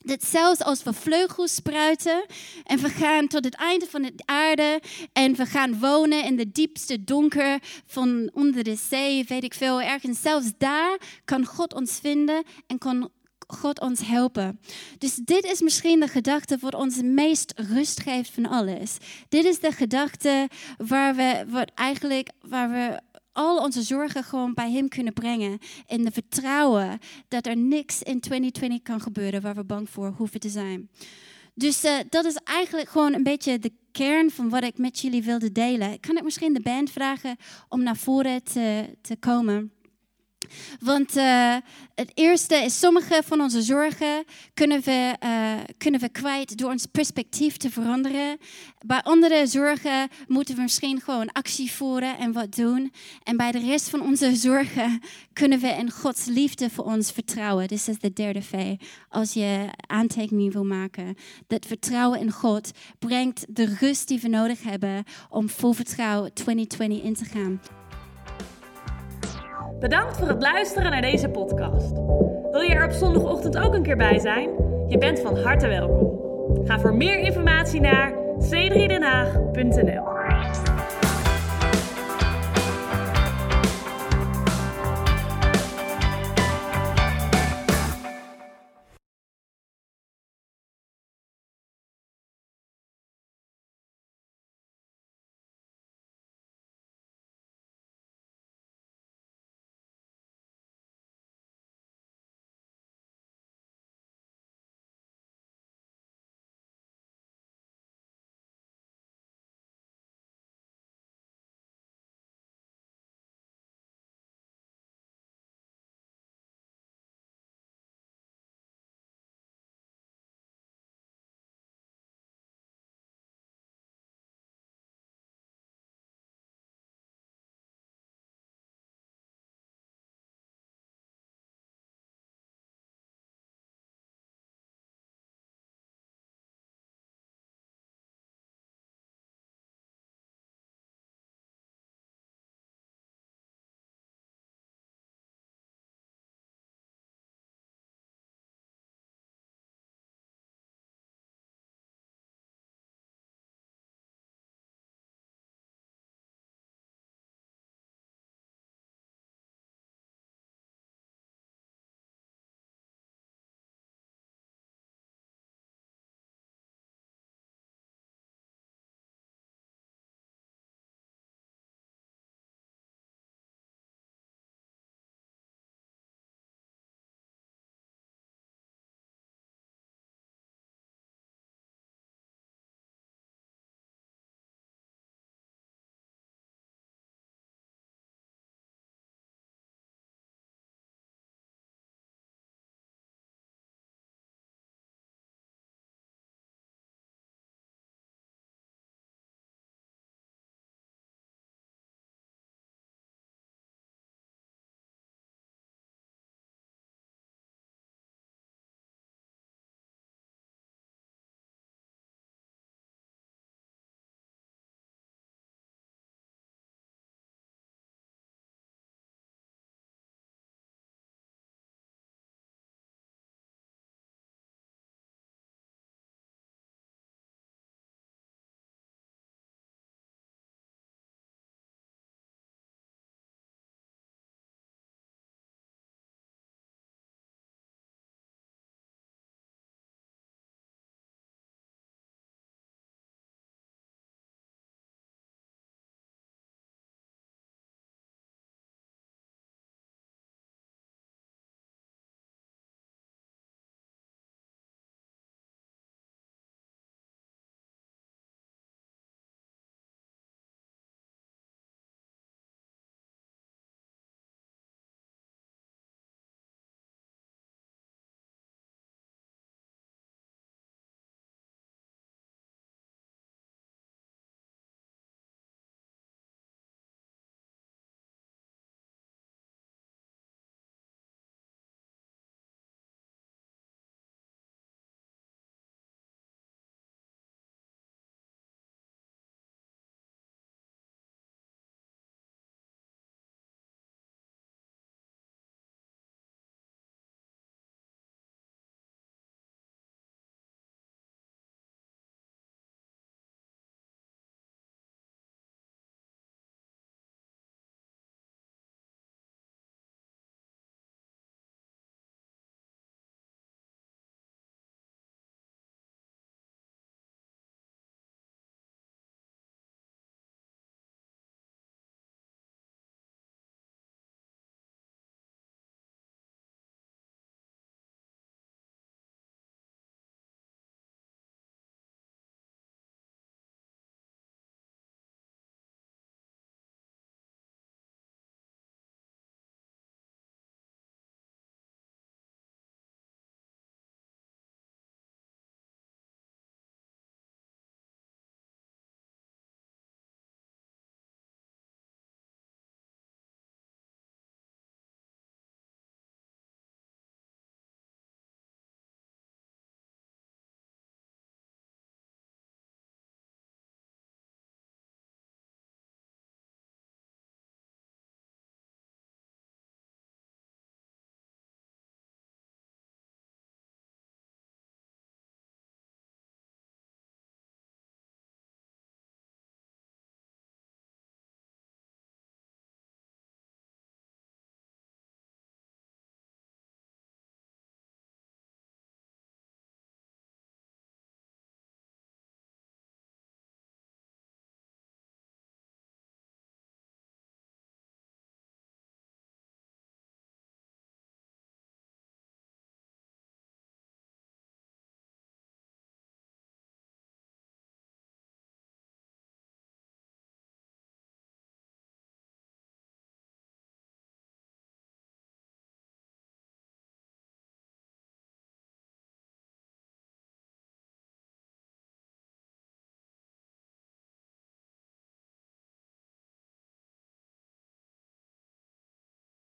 dat 0.05 0.25
zelfs 0.25 0.63
als 0.63 0.83
we 0.83 0.93
vleugels 0.93 1.55
spruiten 1.55 2.25
en 2.65 2.79
we 2.79 2.89
gaan 2.89 3.27
tot 3.27 3.45
het 3.45 3.55
einde 3.55 3.87
van 3.87 4.03
de 4.03 4.13
aarde 4.25 4.81
en 5.13 5.35
we 5.35 5.47
gaan 5.47 5.79
wonen 5.79 6.25
in 6.25 6.37
de 6.37 6.53
diepste 6.53 7.05
donker 7.05 7.59
van 7.87 8.31
onder 8.33 8.65
de 8.65 8.77
zee, 8.77 9.25
weet 9.25 9.45
ik 9.45 9.55
veel, 9.55 9.81
ergens, 9.81 10.21
zelfs 10.23 10.51
daar 10.59 10.99
kan 11.25 11.45
God 11.45 11.75
ons 11.75 11.99
vinden 12.03 12.43
en 12.67 12.79
kan 12.79 13.11
God 13.47 13.81
ons 13.81 14.01
helpen. 14.07 14.61
Dus 14.99 15.15
dit 15.15 15.45
is 15.45 15.61
misschien 15.61 16.01
de 16.01 16.09
gedachte 16.09 16.57
wat 16.61 16.75
ons 16.75 16.97
het 16.97 17.05
meest 17.05 17.53
rust 17.57 18.01
geeft 18.01 18.31
van 18.31 18.47
alles. 18.47 18.97
Dit 19.29 19.45
is 19.45 19.61
de 19.61 19.73
gedachte 19.73 20.49
waar 20.77 21.15
we, 21.15 21.45
wat 21.49 21.71
eigenlijk, 21.75 22.29
waar 22.41 22.71
we 22.71 23.01
al 23.33 23.59
onze 23.59 23.83
zorgen 23.83 24.25
gewoon 24.25 24.55
bij 24.55 24.73
Hem 24.73 24.89
kunnen 24.89 25.13
brengen. 25.13 25.59
In 25.87 26.05
de 26.05 26.11
vertrouwen 26.11 26.99
dat 27.29 27.47
er 27.47 27.57
niks 27.57 28.03
in 28.03 28.21
2020 28.21 28.83
kan 28.83 29.01
gebeuren 29.01 29.41
waar 29.41 29.55
we 29.55 29.65
bang 29.65 29.91
voor 29.91 30.15
hoeven 30.17 30.41
te 30.41 30.49
zijn. 30.49 30.91
Dus 31.55 31.85
uh, 31.85 31.99
dat 32.09 32.25
is 32.25 32.37
eigenlijk 32.45 32.89
gewoon 32.89 33.15
een 33.15 33.23
beetje 33.23 33.59
de 33.59 33.73
kern 33.93 34.31
van 34.31 34.49
wat 34.49 34.65
ik 34.65 34.79
met 34.79 34.99
jullie 34.99 35.23
wilde 35.23 35.53
delen. 35.53 36.01
Kan 36.01 36.17
ik 36.17 36.23
misschien 36.23 36.53
de 36.53 36.61
band 36.61 36.91
vragen 36.91 37.37
om 37.69 37.83
naar 37.83 37.97
voren 37.97 38.43
te, 38.43 38.97
te 39.01 39.17
komen? 39.17 39.73
Want 40.81 41.17
uh, 41.17 41.57
het 41.95 42.11
eerste 42.15 42.55
is, 42.57 42.79
sommige 42.79 43.23
van 43.25 43.41
onze 43.41 43.63
zorgen 43.63 44.25
kunnen 44.55 44.81
we, 44.81 45.17
uh, 45.25 45.53
kunnen 45.79 46.01
we 46.01 46.09
kwijt 46.09 46.59
door 46.59 46.71
ons 46.71 46.87
perspectief 46.87 47.57
te 47.57 47.71
veranderen. 47.71 48.39
Bij 48.87 49.03
andere 49.03 49.47
zorgen 49.47 50.09
moeten 50.27 50.55
we 50.55 50.63
misschien 50.63 51.01
gewoon 51.01 51.33
actie 51.33 51.73
voeren 51.73 52.19
en 52.19 52.33
wat 52.33 52.55
doen. 52.55 52.93
En 53.23 53.37
bij 53.37 53.53
de 53.53 53.59
rest 53.59 53.89
van 53.89 54.01
onze 54.01 54.37
zorgen 54.47 55.01
kunnen 55.33 55.61
we 55.61 55.69
in 55.69 55.91
Gods 55.91 56.25
liefde 56.25 56.71
voor 56.71 56.85
ons 56.85 57.11
vertrouwen. 57.11 57.69
Dit 57.69 57.89
is 57.89 57.99
de 57.99 58.13
derde 58.13 58.43
V. 58.43 58.77
Als 59.09 59.33
je 59.33 59.69
aantekening 59.87 60.53
wil 60.53 60.65
maken. 60.65 61.17
Dat 61.47 61.67
vertrouwen 61.67 62.21
in 62.21 62.31
God 62.31 62.71
brengt 62.99 63.45
de 63.49 63.77
rust 63.81 64.09
die 64.09 64.21
we 64.21 64.29
nodig 64.29 64.63
hebben 64.63 65.05
om 65.29 65.49
vol 65.49 65.73
vertrouwen 65.73 66.33
2020 66.33 67.03
in 67.03 67.15
te 67.15 67.25
gaan. 67.25 67.61
Bedankt 69.83 70.17
voor 70.17 70.29
het 70.29 70.43
luisteren 70.43 70.91
naar 70.91 71.01
deze 71.01 71.29
podcast. 71.29 71.93
Wil 72.51 72.61
je 72.61 72.75
er 72.75 72.85
op 72.85 72.93
zondagochtend 72.93 73.59
ook 73.59 73.75
een 73.75 73.83
keer 73.83 73.97
bij 73.97 74.19
zijn? 74.19 74.51
Je 74.89 74.99
bent 74.99 75.21
van 75.21 75.39
harte 75.39 75.67
welkom. 75.67 76.21
Ga 76.65 76.81
voor 76.81 76.95
meer 76.95 77.19
informatie 77.19 77.81
naar 77.81 78.13
c3denhaag.nl 78.39 80.05